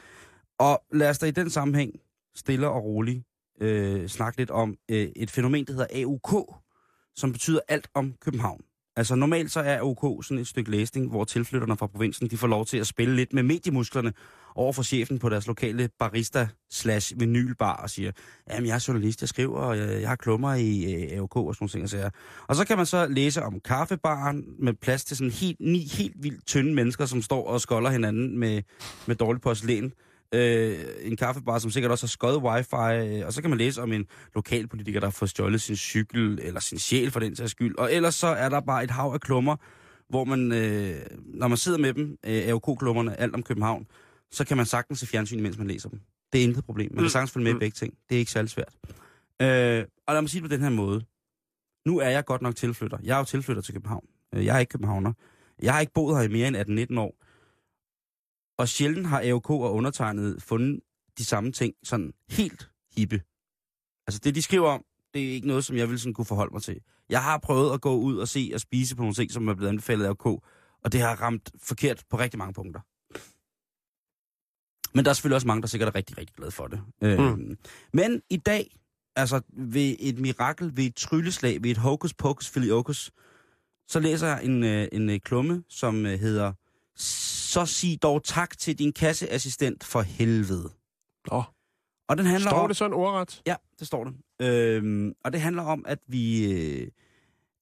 [0.61, 1.93] Og lad os da i den sammenhæng
[2.35, 3.25] stille og roligt
[3.61, 6.55] øh, snakke lidt om øh, et fænomen, der hedder AUK,
[7.17, 8.61] som betyder alt om København.
[8.97, 12.47] Altså normalt så er AUK sådan et stykke læsning, hvor tilflytterne fra provinsen, de får
[12.47, 14.13] lov til at spille lidt med mediemusklerne
[14.55, 18.13] over for chefen på deres lokale barista slash vinylbar og siger,
[18.51, 21.55] jamen jeg er journalist, jeg skriver, og jeg, jeg har klummer i øh, AUK og
[21.55, 22.05] sådan nogle ting.
[22.05, 22.13] Og,
[22.49, 26.23] og så kan man så læse om kaffebaren med plads til sådan helt, ni helt
[26.23, 28.63] vildt tynde mennesker, som står og skolder hinanden med,
[29.07, 29.93] med dårligt porcelæn.
[30.35, 32.76] Øh, en kaffebar, som sikkert også har skøjet wifi,
[33.20, 36.39] øh, og så kan man læse om en lokalpolitiker, der har fået stjålet sin cykel,
[36.43, 37.76] eller sin sjæl for den sags skyld.
[37.78, 39.57] Og ellers så er der bare et hav af klummer,
[40.09, 43.87] hvor man, øh, når man sidder med dem, øh, AOK-klummerne, alt om København,
[44.31, 46.01] så kan man sagtens se fjernsyn, mens man læser dem.
[46.33, 46.91] Det er intet problem.
[46.91, 47.09] Man kan Mm.
[47.09, 47.59] sagtens følge med i Mm.
[47.61, 47.95] begge ting.
[48.09, 48.74] Det er ikke særlig svært.
[49.43, 51.05] Øh, og lad mig sige det på den her måde.
[51.87, 52.99] Nu er jeg godt nok tilflytter.
[53.03, 54.05] Jeg er jo tilflytter til København.
[54.35, 55.12] Øh, Jeg er ikke københavner.
[55.62, 57.14] Jeg har ikke boet her i mere end 18-19 år.
[58.61, 60.81] Og sjældent har AOK og undertegnet fundet
[61.19, 63.23] de samme ting sådan helt hippe.
[64.07, 64.85] Altså det, de skriver om,
[65.15, 66.81] det er ikke noget, som jeg vil sådan kunne forholde mig til.
[67.09, 69.55] Jeg har prøvet at gå ud og se og spise på nogle ting, som er
[69.55, 70.27] blevet anbefalet af AOK,
[70.85, 72.81] og det har ramt forkert på rigtig mange punkter.
[74.97, 76.81] Men der er selvfølgelig også mange, der sikkert er rigtig, rigtig glade for det.
[77.03, 77.09] Mm.
[77.09, 77.59] Øhm,
[77.93, 78.77] men i dag,
[79.17, 83.11] altså ved et mirakel, ved et trylleslag, ved et hokus pokus filiokus,
[83.89, 86.53] så læser jeg en, øh, en øh, klumme, som øh, hedder
[87.51, 90.70] Så sig dog tak til din kasseassistent for helvede.
[91.30, 91.42] Nå,
[92.09, 92.68] Og den handler står om...
[92.68, 93.42] det sådan ordret?
[93.46, 94.14] Ja, det står det.
[94.46, 96.88] Øhm, og det handler om, at vi, øh,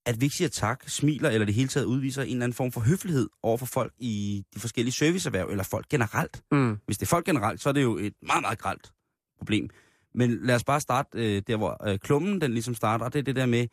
[0.06, 2.72] at vi ikke siger tak, smiler eller det hele taget udviser en eller anden form
[2.72, 6.42] for høflighed over for folk i de forskellige serviceerhverv, eller folk generelt.
[6.52, 6.78] Mm.
[6.86, 8.92] Hvis det er folk generelt, så er det jo et meget, meget gralt
[9.38, 9.70] problem.
[10.14, 13.18] Men lad os bare starte øh, der, hvor øh, klummen den ligesom starter, og det
[13.18, 13.66] er det der med,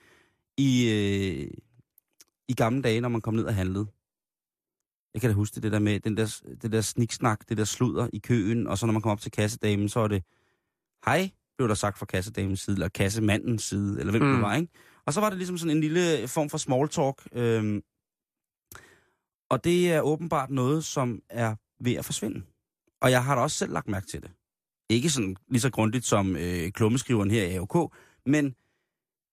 [0.58, 1.52] i, øh,
[2.48, 3.88] i gamle dage, når man kom ned og handlede.
[5.16, 7.64] Jeg kan da huske det, det der med den der, det der sniksnak, det der
[7.64, 10.24] sludder i køen, og så når man kom op til kassedamen, så er det,
[11.06, 14.34] hej, blev der sagt fra kassedamens side, eller kassemandens side, eller hvem mm.
[14.34, 14.72] det var, ikke?
[15.06, 17.28] Og så var det ligesom sådan en lille form for small talk.
[17.34, 17.82] Øhm,
[19.50, 22.42] og det er åbenbart noget, som er ved at forsvinde.
[23.02, 24.32] Og jeg har da også selv lagt mærke til det.
[24.90, 27.96] Ikke sådan lige så grundigt som øh, klummeskriveren her i AOK,
[28.26, 28.56] men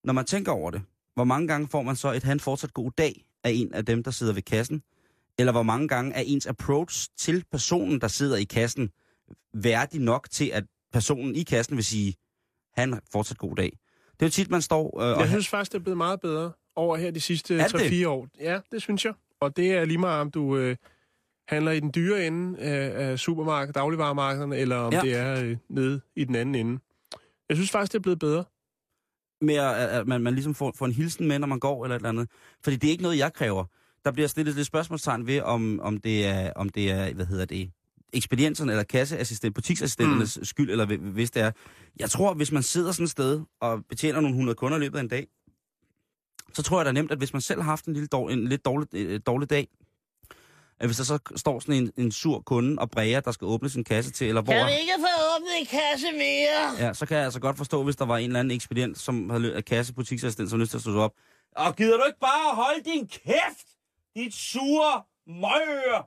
[0.04, 0.82] når man tænker over det,
[1.14, 4.02] hvor mange gange får man så et han fortsat god dag af en af dem,
[4.02, 4.82] der sidder ved kassen?
[5.38, 8.90] Eller hvor mange gange er ens approach til personen, der sidder i kassen,
[9.54, 12.14] værdig nok til, at personen i kassen vil sige,
[12.74, 13.78] han fortsat god dag.
[14.12, 15.20] Det er jo tit, man står øh, og...
[15.20, 18.08] Jeg synes faktisk, det er blevet meget bedre over her de sidste Er det 3-4
[18.08, 18.28] år.
[18.40, 19.14] Ja, det synes jeg.
[19.40, 20.76] Og det er lige meget, om du øh,
[21.48, 25.00] handler i den dyre ende af, af supermarked, dagligvarermarkederne, eller om ja.
[25.00, 26.78] det er øh, nede i den anden ende.
[27.48, 28.44] Jeg synes faktisk, det er blevet bedre.
[29.40, 31.96] med at, at man, man ligesom får, får en hilsen med, når man går eller
[31.96, 32.28] et eller andet.
[32.64, 33.64] Fordi det er ikke noget, jeg kræver.
[34.05, 37.44] Der bliver stillet lidt spørgsmålstegn ved, om, om, det er, om det er, hvad hedder
[37.44, 37.70] det,
[38.12, 40.44] ekspedienserne eller kasseassistent, butiksassistenternes mm.
[40.44, 41.50] skyld, eller hvi- hvis det er.
[41.98, 44.98] Jeg tror, hvis man sidder sådan et sted og betjener nogle 100 kunder i løbet
[44.98, 45.26] af en dag,
[46.55, 48.48] så tror jeg da nemt, at hvis man selv har haft en, lille dårlig, en
[48.48, 49.68] lidt dårlig, øh, dårlig dag,
[50.80, 53.68] at hvis der så står sådan en, en sur kunde og bræger, der skal åbne
[53.68, 54.53] sin kasse til, eller hvor...
[54.53, 56.86] Kan vi ikke få åbnet en kasse mere?
[56.86, 59.30] Ja, så kan jeg altså godt forstå, hvis der var en eller anden ekspedient, som
[59.30, 61.12] havde lø- af kassebutiksassistent, som lyst til at stå op.
[61.57, 63.66] Og gider du ikke bare holde din kæft,
[64.16, 66.00] dit sure møger?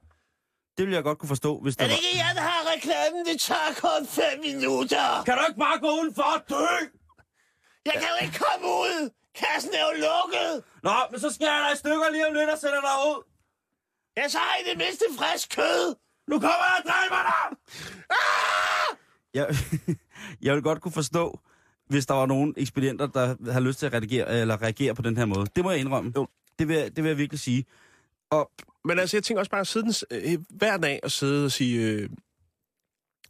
[0.78, 3.26] Det ville jeg godt kunne forstå, hvis der Er det ikke jeg, der har reklamen?
[3.26, 5.24] Det tager kun fem minutter.
[5.26, 6.68] Kan du ikke bare gå udenfor og dø?
[7.90, 9.00] Jeg kan jo ikke komme ud.
[9.42, 10.54] Kassen er jo lukket.
[10.84, 13.20] Nå, men så skærer jeg dig i stykker lige om lidt og sætter dig ud.
[14.20, 15.96] Jeg så har I det mindste frisk kød.
[16.32, 17.44] Nu kommer jeg og dræber dig!
[19.34, 19.46] Jeg,
[20.46, 21.40] jeg vil godt kunne forstå,
[21.88, 25.18] hvis der var nogle ekspedienter, der har lyst til at reagere, eller reagere på den
[25.18, 25.46] her måde.
[25.56, 26.14] Det må jeg indrømme.
[26.16, 26.28] Jo.
[26.60, 27.66] Det, vil, jeg- det vil jeg virkelig sige.
[28.32, 28.52] Og
[28.86, 31.52] Men altså, jeg tænker også bare at sidde den, øh, hver dag og sidde og
[31.52, 32.10] sige, øh,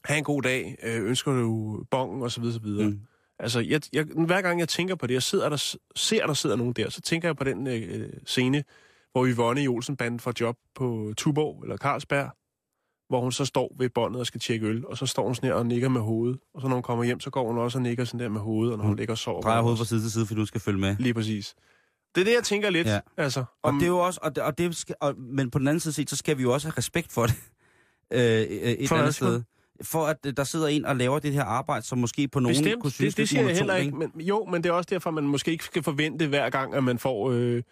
[0.06, 2.88] have en god dag, øh, ønsker du bongen, og så videre, så videre.
[2.88, 2.92] Mm.
[2.92, 3.00] Mm.
[3.40, 6.56] Altså, jeg, jeg, hver gang jeg tænker på det, jeg sidder der, ser, der sidder
[6.56, 8.64] nogen der, så tænker jeg på den øh, scene,
[9.12, 12.30] hvor Yvonne i Olsenbanden får job på Tuborg eller Carlsberg,
[13.10, 15.48] hvor hun så står ved båndet og skal tjekke øl, og så står hun sådan
[15.48, 16.40] her og nikker med hovedet.
[16.54, 18.42] Og så når hun kommer hjem, så går hun også og nikker sådan der med
[18.42, 19.42] hovedet, og når hun ligger og sover.
[19.42, 20.96] Drejer hovedet fra side til side, fordi du skal følge med.
[21.00, 21.56] Lige præcis.
[22.16, 22.88] Det er det, jeg tænker lidt.
[22.88, 23.00] Ja.
[23.18, 25.60] Altså, Og om, det er jo også, og det, og det skal, og, men på
[25.60, 27.36] den anden side set, så skal vi jo også have respekt for det.
[28.14, 29.42] Øh, øh, et For andet sted.
[29.82, 32.58] For at øh, der sidder en og laver det her arbejde, som måske på nogen
[32.64, 33.98] Bestemt, kunne synes det, det siger jeg monotont, heller ikke.
[33.98, 36.84] Men, jo, men det er også derfor, man måske ikke skal forvente hver gang, at
[36.84, 37.64] man får øh,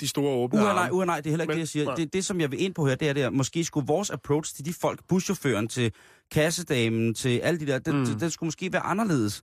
[0.00, 1.84] de store åbne Uha, nej, uha, nej, det er heller ikke Men- det, jeg siger.
[1.84, 1.94] nej.
[1.94, 4.10] Det, det, som jeg vil ind på her, det er, det er, måske skulle vores
[4.10, 5.92] approach til de folk, buschaufføren, til
[6.30, 8.06] kassedamen, til alle de der, det, Mm.
[8.06, 9.42] det, det skulle måske være anderledes.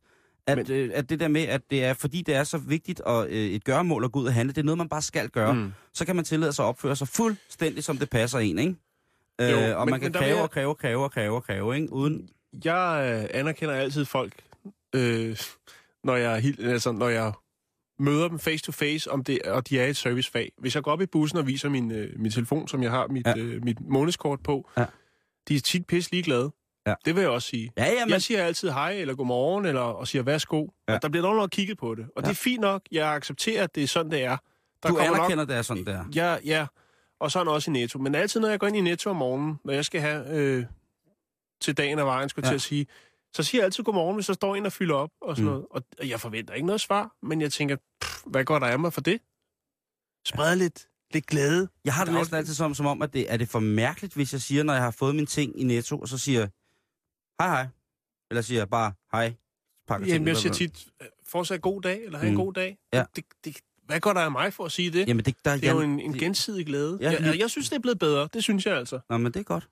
[0.51, 2.99] At, Men- øh, at det der med, at det er, fordi det er så vigtigt
[3.01, 5.29] og øh, et gøremål at gå ud og handle, det er noget, man bare skal
[5.29, 5.53] gøre.
[5.53, 5.71] Mm.
[5.93, 8.75] Så kan man tillade sig at opføre sig fuldstændig, som det passer en, ikke?
[9.41, 11.35] Jo, øh, og men- man kan men kræve jeg- og kræve og kræve og kræve
[11.35, 11.93] og kræve, ikke?
[11.93, 12.29] Uden,
[12.65, 14.33] Jeg øh, anerkender altid folk,
[14.95, 15.37] øh,
[16.03, 17.31] når, jeg, altså, når jeg
[17.99, 20.51] møder dem face to face, om det, og de er i et servicefag.
[20.57, 23.07] Hvis jeg går op i bussen og viser min, øh, min telefon, som jeg har
[23.07, 23.37] mit, ja.
[23.37, 24.85] øh, mit månedskort på, Ja.
[25.47, 26.51] de er tit pisse ligeglade.
[26.87, 26.93] Ja.
[27.05, 27.71] Det vil jeg også sige.
[27.77, 30.57] ja, ja, men, Jeg siger altid hej, eller godmorgen, eller, og siger værsgo.
[30.57, 30.67] Ja.
[30.91, 30.95] Ja.
[30.95, 32.05] Og der bliver nogen, kigget på det.
[32.05, 32.21] Og Ja.
[32.21, 32.29] ja.
[32.31, 32.81] det er fint nok.
[32.91, 34.37] Jeg accepterer, at det er sådan, det er.
[34.83, 36.05] Der du kommer nok anerkender, det er sådan, der.
[36.15, 36.67] Ja, ja.
[37.19, 37.99] Og sådan også i Netto.
[37.99, 40.65] Men altid, når jeg går ind i Netto om morgenen, når jeg skal have øh,
[41.61, 42.51] til dagen og vejen, skulle Ja.
[42.51, 42.51] ja.
[42.51, 42.87] til at sige,
[43.35, 45.51] så siger jeg altid godmorgen, hvis der står en og fylder op og sådan Mm.
[45.51, 45.65] noget.
[45.99, 48.93] Og jeg forventer ikke noget svar, men jeg tænker, pff, hvad går der af mig
[48.93, 49.19] for det?
[50.27, 51.67] Spred lidt, lidt glæde.
[51.85, 54.33] Jeg har det næsten altid som, som om, at det er det for mærkeligt, hvis
[54.33, 56.47] jeg siger, når jeg har fået min ting i Netto, og så siger
[57.39, 57.67] hej hej.
[58.31, 59.33] Eller siger jeg bare, hej.
[59.87, 62.37] Pakker Jamen, jeg siger tit, øh, fortsat god dag, eller have mm.
[62.39, 62.77] En god dag.
[62.93, 63.03] Ja.
[63.15, 65.07] Det, det, hvad går der af mig for at sige det?
[65.07, 66.97] Jamen, det, der, det er jo en, en gensidig glæde.
[67.01, 68.29] Ja, jeg, jeg synes, det er blevet bedre.
[68.33, 68.99] Det synes jeg altså.
[69.09, 69.69] Nå, men det er godt.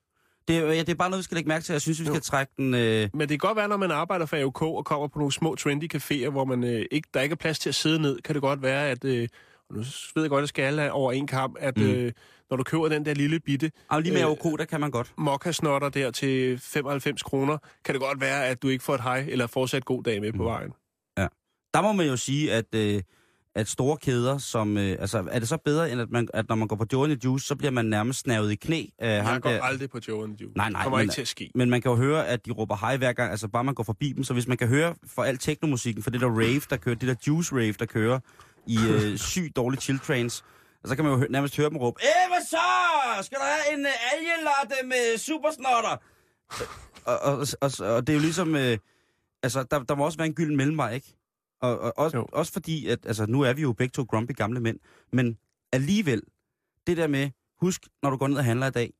[0.48, 1.72] Det er, ja, det er bare noget, vi skal lægge mærke til.
[1.72, 2.12] Jeg synes, vi Jo.
[2.12, 2.74] skal trække den...
[2.74, 5.32] Øh, Men det kan godt være, når man arbejder for AOK og kommer på nogle
[5.32, 8.22] små trendy caféer, hvor man øh, ikke, der ikke er plads til at sidde ned,
[8.22, 9.04] kan det godt være, at...
[9.04, 9.28] Øh,
[9.72, 9.78] nu
[10.14, 11.82] ved jeg godt, at skal alle over en kamp, at Mm.
[11.84, 12.12] øh,
[12.50, 14.90] når du køber den der lille bitte og lige med Øh, OK, der kan man
[14.90, 15.12] godt.
[15.18, 19.26] mokkasnotter der til 95 kroner, kan det godt være, at du ikke får et hej
[19.28, 20.44] eller fortsat god dag med på Mm.
[20.44, 20.70] vejen.
[21.74, 23.02] Der må man jo sige, at, øh,
[23.54, 24.76] at store kæder, som...
[24.76, 27.16] Øh, altså, er det så bedre, end at, man, at når man går på Joe
[27.24, 29.62] Juice, så bliver man nærmest snævet i knæ af Jeg ham går der.
[29.62, 30.56] aldrig på Joe Juice.
[30.56, 31.50] Nej, nej, Det kommer men- ikke til at ske.
[31.54, 33.82] Men man kan jo høre, at de råber hej hver gang, altså bare man går
[33.82, 34.24] forbi dem.
[34.24, 37.08] Så hvis man kan høre for al teknomusikken, for det der rave, der kører, det
[37.08, 38.20] der juice rave, der kører
[38.68, 40.44] i øh, sygt dårlige chill trains,
[40.82, 43.22] og så kan man jo hø- nærmest høre dem råbe, Æh, hvad så?
[43.26, 45.96] Skal der have en uh, algelatte med supersnotter?
[47.04, 48.78] og, og, og, og, det er jo ligesom, øh,
[49.42, 51.14] altså der, der må også være en gylden mellemvej, ikke?
[51.60, 52.26] Og, og også, Jo.
[52.32, 54.78] også fordi, at altså, nu er vi jo begge to grumpy gamle mænd,
[55.12, 55.38] men
[55.72, 56.22] alligevel,
[56.86, 58.92] det der med, husk, når du går ned og handler i dag,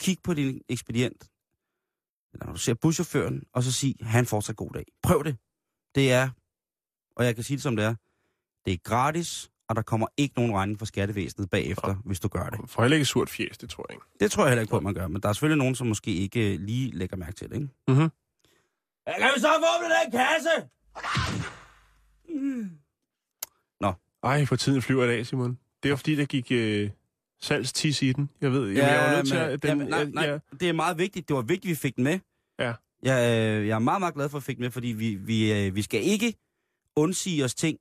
[0.00, 1.30] kig på din ekspedient,
[2.32, 4.84] eller når du ser buschaufføren, og så sig, han fortsat god dag.
[5.02, 5.36] Prøv det.
[5.94, 6.30] Det er,
[7.16, 7.94] og jeg kan sige det som det er,
[8.66, 11.94] det er gratis, og der kommer ikke nogen regning fra skattevæsenet bagefter, ja.
[12.04, 12.70] hvis du gør det.
[12.70, 14.06] Får heller ikke surt fjes, det tror jeg ikke.
[14.20, 15.86] Det tror jeg heller ikke på, at man gør, men der er selvfølgelig nogen, som
[15.86, 17.68] måske ikke øh, lige lægger mærke til det, ikke?
[17.88, 18.10] Mhm.
[19.06, 20.68] Ja, kan vi så få den kasse?
[24.24, 25.58] Ej, for tiden flyver i dag, Simon.
[25.82, 26.90] Det er fordi, der gik øh,
[27.40, 28.30] salgstis i den.
[28.40, 29.62] Jeg ved, ja, jeg var nødt til at...
[29.62, 31.28] Den, jamen, nej, nej, jeg- det er meget vigtigt.
[31.28, 32.18] Det var vigtigt, vi fik den med.
[32.58, 32.72] Ja.
[33.02, 35.14] Jeg, øh, jeg er meget, meget glad for at vi fik den med, fordi vi,
[35.14, 36.34] vi, øh, vi skal ikke
[36.96, 37.78] undsige os ting,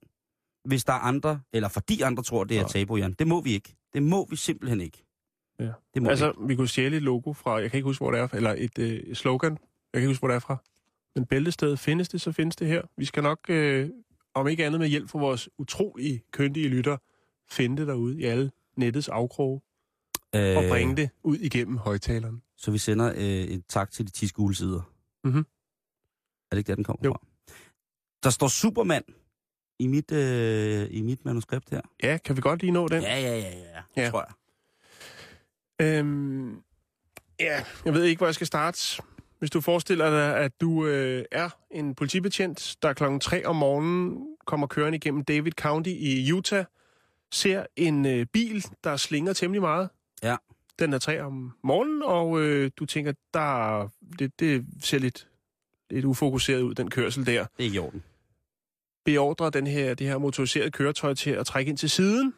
[0.65, 3.13] hvis der er andre, eller fordi andre tror, det er tabu, Jan.
[3.13, 3.75] Det må vi ikke.
[3.93, 5.05] Det må vi simpelthen ikke.
[5.59, 5.71] Ja.
[5.93, 6.47] Det må Altså, vi ikke.
[6.47, 8.79] vi kunne stjæle et logo fra, jeg kan ikke huske, hvor det er, eller et
[8.79, 9.59] øh, slogan, jeg
[9.93, 10.57] kan ikke huske, hvor det er fra.
[11.15, 12.81] Men bæltestedet, findes det, så findes det her.
[12.97, 13.89] Vi skal nok, øh,
[14.33, 16.97] om ikke andet med hjælp fra vores utrolig køndige lytter,
[17.49, 19.61] finde det derude i alle nettets afkroge,
[20.35, 20.57] øh...
[20.57, 22.41] og bringe det ud igennem højtaleren.
[22.57, 24.81] Så vi sender øh, et tak til de 10 skolesider.
[25.23, 25.37] Mhm.
[25.37, 25.43] Er
[26.51, 27.11] det ikke der, den kommer Jo.
[27.11, 27.27] fra?
[28.23, 29.03] Der står Superman
[29.83, 31.81] i mit, øh, i mit manuskript her.
[32.03, 33.01] Ja, kan vi godt lige nå den?
[33.01, 33.53] Ja, ja, ja,
[33.95, 34.03] ja.
[34.03, 34.09] Ja.
[34.09, 34.33] tror jeg.
[35.87, 36.55] Øhm,
[37.39, 39.01] ja, jeg ved ikke, hvor jeg skal starte.
[39.39, 44.27] Hvis du forestiller dig, at du øh, er en politibetjent, der klokken 3 om morgenen
[44.45, 46.65] kommer kørende igennem David County i Utah,
[47.31, 49.89] ser en øh, bil, der slinger temmelig meget.
[50.23, 50.35] Ja.
[50.79, 53.87] Den er 3 om morgenen, og øh, du tænker, der,
[54.19, 55.27] det, det ser lidt,
[55.89, 57.45] lidt ufokuseret ud, den kørsel der.
[57.57, 58.03] Det er i orden.
[59.05, 62.33] Beordrer den her, det her motoriserede køretøj til at trække ind til siden,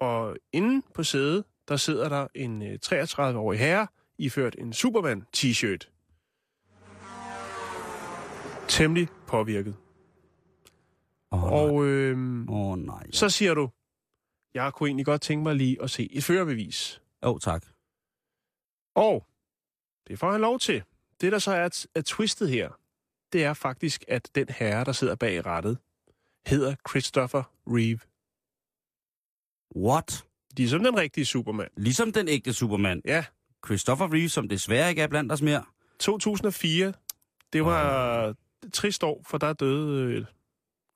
[0.00, 3.86] og inde på sædet, der sidder der en øh, 33-årig herre,
[4.18, 5.90] iført en Superman-t-shirt.
[8.68, 9.76] Temmelig påvirket.
[11.30, 12.16] Oh, Og øh,
[12.48, 13.02] oh, nej.
[13.06, 13.10] Ja.
[13.12, 13.70] så siger du,
[14.54, 17.02] jeg kunne egentlig godt tænke mig lige at se et førerbevis.
[17.22, 17.66] Åh, oh, tak.
[18.94, 19.26] Og
[20.08, 20.82] det får han lov til.
[21.20, 22.70] Det, der så er, er twistet her,
[23.32, 25.78] det er faktisk, at den herre, der sidder bag rattet,
[26.46, 27.98] hedder Christopher Reeve.
[29.76, 30.24] What?
[30.56, 31.68] Ligesom den rigtige Superman.
[31.76, 33.02] Ligesom den ægte Superman.
[33.04, 33.24] Ja,
[33.66, 35.64] Christopher Reeve, som desværre ikke er blandt os mere.
[36.00, 36.92] 2004,
[37.52, 38.24] det var
[38.66, 40.24] et trist år, for der døde øh,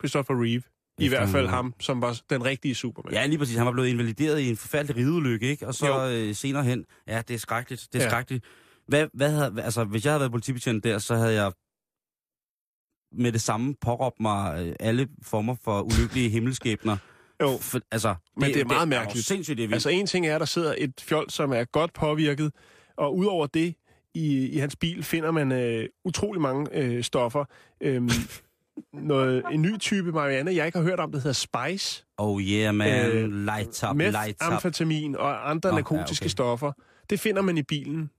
[0.00, 0.62] Christopher Reeve.
[0.98, 3.12] I hvert fald ham, som var den rigtige Superman.
[3.12, 3.56] Ja, lige præcis.
[3.56, 5.66] Han var blevet invalideret i en forfærdelig rideulykke, ikke?
[5.66, 6.10] Og så Jo.
[6.10, 7.88] øh, senere hen, ja, det er skrækkeligt.
[7.92, 8.10] Det er Ja.
[8.10, 8.44] skrækkeligt.
[8.86, 11.52] Hvad, hvad havde, altså, hvis jeg havde været politibetjent der, så havde jeg
[13.12, 16.96] med det samme påråbt mig øh, alle former for ulykkelige himmelskæbner.
[17.42, 17.58] Jo.
[17.60, 19.26] For, altså, Men det er meget jo mærkeligt.
[19.26, 19.72] sindssygt, det er.
[19.74, 22.52] Altså en ting er, at der sidder et fjold, som er godt påvirket,
[22.96, 23.74] og udover det,
[24.14, 27.44] i, i hans bil finder man øh, utrolig mange øh, stoffer.
[27.80, 28.10] Øhm,
[28.92, 32.04] noget, en ny type marihuana, jeg ikke har hørt om, der hedder Spice.
[32.18, 33.10] Oh yeah, man.
[33.10, 34.52] Øh, light up, Meth, light up.
[34.52, 36.30] amfetamin og andre Nå, Nå, ja, narkotiske okay.
[36.30, 36.72] stoffer.
[37.10, 38.10] Det finder man i bilen.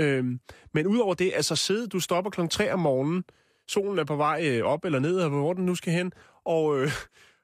[0.00, 0.40] Øhm,
[0.74, 3.24] men udover det, altså sidde, du stopper klokken 3 om morgenen,
[3.68, 6.12] solen er på vej øh, op eller ned, eller hvor den nu skal hen,
[6.44, 6.88] og, øh,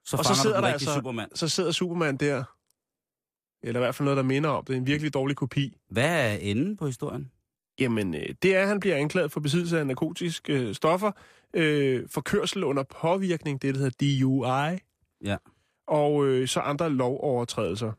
[0.04, 1.28] Så og så sidder der altså, Superman.
[1.34, 2.44] så sidder Superman der.
[3.62, 4.64] Eller i hvert fald noget, der minder om.
[4.64, 5.76] Det er en virkelig dårlig kopi.
[5.88, 7.30] Hvad er enden på historien?
[7.80, 11.12] Jamen, øh, det er, at han bliver anklaget for besiddelse af narkotiske øh, stoffer,
[11.54, 13.96] øh, for kørsel under påvirkning, det der hedder
[14.26, 14.78] DUI,
[15.24, 15.36] Ja,
[15.86, 17.92] og øh, så andre lovovertrædelser.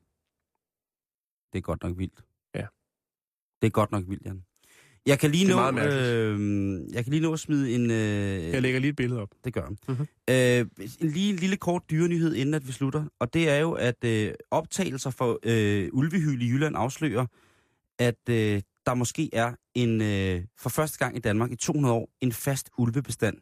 [1.53, 2.24] det er godt nok vildt.
[2.55, 2.67] Ja.
[3.61, 4.45] Det er godt nok vildt, Jan.
[5.06, 7.91] Jeg kan lige Det er nå, meget øh, jeg kan lige nå at smide en...
[7.91, 9.30] Øh, Jeg lægger lige et billede op.
[9.43, 9.78] Det gør han.
[9.88, 10.08] Mhm.
[10.30, 13.06] Øh, en lige lille kort dyrenyhed, inden at vi slutter.
[13.20, 17.26] Og det er jo, at øh, optagelser for øh, ulvehyl i Jylland afslører,
[17.99, 22.10] at øh, der måske er en øh, for første gang i Danmark i 200 år
[22.22, 23.38] en fast ulvebestand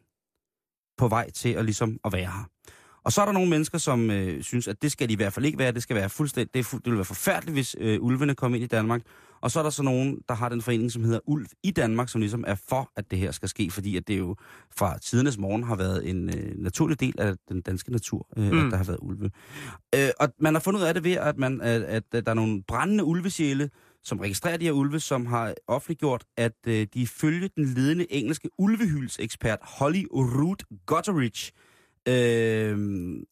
[0.98, 2.48] på vej til at ligesom at være her.
[3.04, 5.32] Og så er der nogle mennesker, som øh, synes, at det skal de i hvert
[5.32, 5.72] fald ikke være.
[5.72, 8.54] Det skal være fuldstændig, det, er fu- det vil være forfærdeligt, hvis øh, ulvene kom
[8.54, 9.02] ind i Danmark.
[9.42, 12.08] Og så er der så nogen, der har den forening, som hedder Ulv i Danmark,
[12.08, 14.36] som ligesom er for, at det her skal ske, fordi at det jo
[14.76, 18.66] fra tidernes morgen har været en øh, naturlig del af den danske natur, øh, mm.
[18.66, 19.30] At der har været ulve.
[19.94, 22.34] Øh, og man har fundet ud af det ved, at, man, at, at, der er
[22.34, 23.70] nogle brændende ulvesjæle,
[24.04, 28.50] som registrerer de her ulve, som har offentliggjort, at øh, de følge den ledende engelske
[28.58, 31.52] ulvehylsekspert Holly Root Gutteridge
[32.08, 32.78] øh,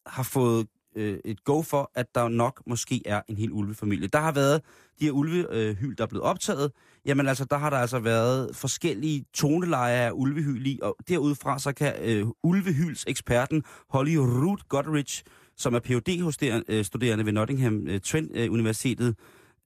[0.05, 0.67] har fået
[0.99, 4.07] øh, et go for, at der nok måske er en hel ulvefamilie.
[4.07, 4.61] Der har været
[4.99, 6.71] de her ulvehyl, der er blevet optaget.
[7.05, 11.73] Jamen altså, der har der altså været forskellige tonelejer af ulvehyl i, og derudfra så
[11.73, 15.23] kan øh, ulvehylseksperten Holly Root Gutteridge,
[15.57, 19.15] som er phd studerende ved Nottingham øh, Trent øh, Universitetet,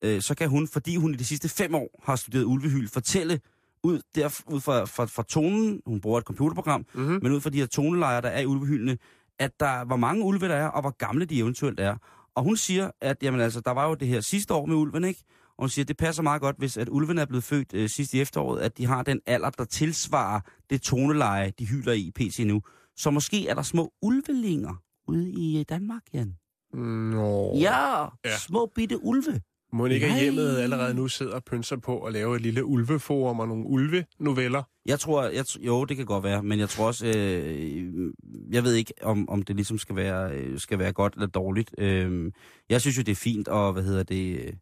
[0.03, 3.39] øh, så kan hun, fordi hun i de sidste fem år har studeret ulvehyl, fortælle
[3.83, 7.19] ud, der, ud fra, fra, fra tonen, hun bruger et computerprogram, Mm-hmm.
[7.21, 8.97] men ud fra de her tonelejer, der er i ulvehyldene,
[9.39, 11.95] at der, hvor mange ulve der er, og hvor gamle de eventuelt er.
[12.35, 15.03] Og hun siger, at jamen, altså, der var jo det her sidste år med ulven,
[15.03, 15.23] ikke?
[15.57, 17.89] Og hun siger, at det passer meget godt, hvis at ulvene er blevet født øh,
[17.89, 22.11] sidst i efteråret, at de har den alder, der tilsvarer det toneleje, de hylder i
[22.15, 22.39] pt.
[22.47, 22.61] nu.
[22.97, 24.75] Så måske er der små ulvelinger
[25.07, 26.33] ude i Danmark, Jan.
[26.73, 27.55] Nå.
[27.59, 28.37] Ja, Ja.
[28.37, 29.41] små bitte ulve.
[29.73, 30.19] Må ikke Nej.
[30.19, 34.63] hjemmet allerede nu sidder og pynser på at lave et lille ulveforum og nogle ulve-noveller?
[34.85, 38.11] Jeg tror, jeg, jo, det kan godt være, men jeg tror også, øh,
[38.51, 41.75] jeg ved ikke, om, om det ligesom skal være, øh, skal være godt eller dårligt.
[41.77, 42.31] Øh,
[42.69, 44.53] jeg synes jo, det er fint, og hvad hedder det, øh,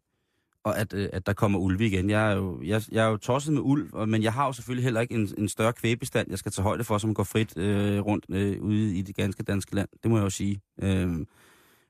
[0.64, 2.10] og at, øh, at der kommer ulve igen.
[2.10, 4.84] Jeg er jo, jeg, jeg er jo tosset med ulv, men jeg har jo selvfølgelig
[4.84, 8.00] heller ikke en, en større kvæbestand, jeg skal tage højde for, som går frit øh,
[8.00, 9.88] rundt øh, ude i det ganske danske land.
[10.02, 10.60] Det må jeg jo sige.
[10.82, 11.10] Øh,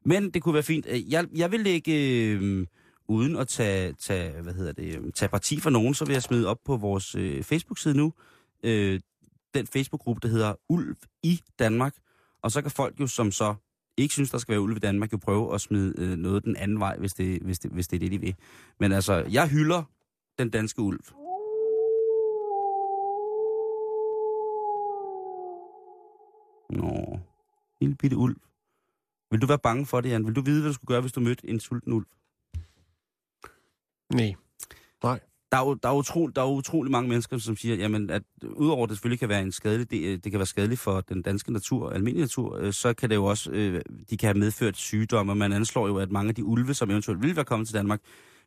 [0.04, 0.86] men det kunne være fint.
[1.08, 1.92] Jeg, jeg vil lægge...
[2.28, 2.66] Øh,
[3.12, 6.22] uden at tage, tage, hvad hedder det, øhm, tage parti for nogen, så vil jeg
[6.22, 8.12] smide op på vores øh, Facebook-side nu,
[8.62, 9.00] øh,
[9.54, 11.94] den Facebook-gruppe, der hedder Ulv i Danmark.
[12.42, 13.54] Og så kan folk jo, som så
[13.96, 16.56] ikke synes, der skal være ulv i Danmark, jo prøve at smide øh, noget den
[16.56, 18.34] anden vej, hvis det, hvis, det, hvis det er det, de vil.
[18.80, 19.82] Men altså, jeg hylder
[20.38, 21.00] den danske ulv.
[26.70, 27.18] Nå,
[27.80, 28.36] lille bitte ulv.
[29.30, 30.26] Vil du være bange for det, Jan?
[30.26, 32.06] Vil du vide, hvad du skulle gøre, hvis du mødte en sulten ulv?
[35.04, 35.20] Nej.
[35.52, 38.22] der er jo, der er utrolig, der er utrolig mange mennesker, som siger, jamen, at
[38.56, 41.22] udover at det selvfølgelig kan være en skadelig, det, det kan være skadeligt for den
[41.22, 44.76] danske natur, almindelig natur, øh, så kan det jo også, øh, de kan have medført
[44.76, 47.74] sygdomme, man anslår jo, at mange af de ulve, som eventuelt ville være kommet til
[47.76, 48.00] Danmark,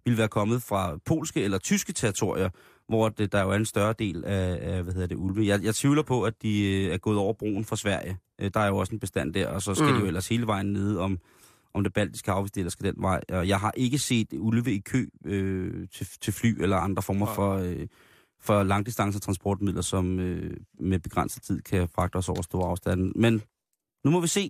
[0.05, 2.49] ville være kommet fra polske eller tyske territorier,
[2.87, 5.45] hvor det, der jo er en større del af, af hvad hedder det, ulve.
[5.47, 8.17] Jeg, jeg tvivler på, at de øh, er gået over broen fra Sverige.
[8.41, 9.91] Øh, Der er jo også en bestand der, og så skal mm.
[9.91, 9.95] Mm.
[9.97, 11.19] de jo ellers hele vejen ned om,
[11.75, 13.21] om det baltiske hav, hvis det skal den vej.
[13.29, 17.25] Og jeg har ikke set ulve i kø øh, til, til fly eller andre former
[17.25, 17.87] for, øh,
[18.39, 23.11] for langdistance transportmidler, som øh, med begrænset tid kan fragte os over store afstande.
[23.15, 23.41] Men
[24.03, 24.49] nu må vi se.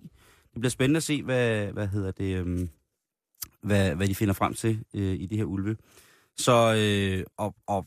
[0.52, 2.68] Det bliver spændende at se, hvad, hvad hedder det, øh,
[3.62, 5.76] hvad, hvad de finder frem til øh, i det her ulve.
[6.36, 7.86] Så, øh, og, og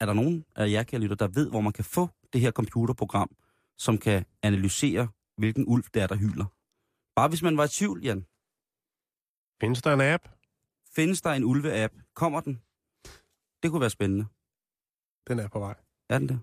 [0.00, 2.50] er der nogen af jer, kære lytter, der ved, hvor man kan få det her
[2.50, 3.30] computerprogram,
[3.78, 6.44] som kan analysere, hvilken ulv det er, der hyler.
[7.16, 8.24] Bare hvis man var i tvivl, Jan.
[9.64, 10.22] Findes der en app?
[10.96, 11.94] Findes der en ulve-app?
[12.14, 12.60] Kommer den?
[13.62, 14.24] Det kunne være spændende.
[15.28, 15.74] Den er på vej.
[16.08, 16.40] Er den det?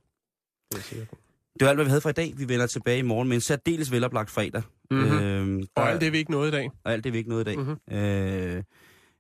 [0.70, 1.18] Det er jeg sikker på.
[1.54, 2.34] Det var alt, hvad vi havde for i dag.
[2.38, 4.64] Vi vender tilbage i morgen med en særdeles veloplagt fredag.
[4.92, 5.00] Mhm.
[5.00, 6.72] Øhm, Og alt det, vi ikke nåede i dag.
[6.84, 7.58] og alt det er vi ikke noget i dag.
[7.60, 7.68] Mhm.
[7.88, 7.98] Mm-hmm.
[7.98, 8.64] Øh,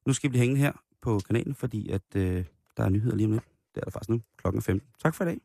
[0.05, 0.71] nu skal vi blive hængende her
[1.01, 2.45] på kanalen, fordi at, øh,
[2.77, 3.43] der er nyheder lige om lidt.
[3.75, 4.21] Det er der faktisk nu.
[4.37, 4.89] Klokken er 15.
[5.03, 5.39] Tak for i dag.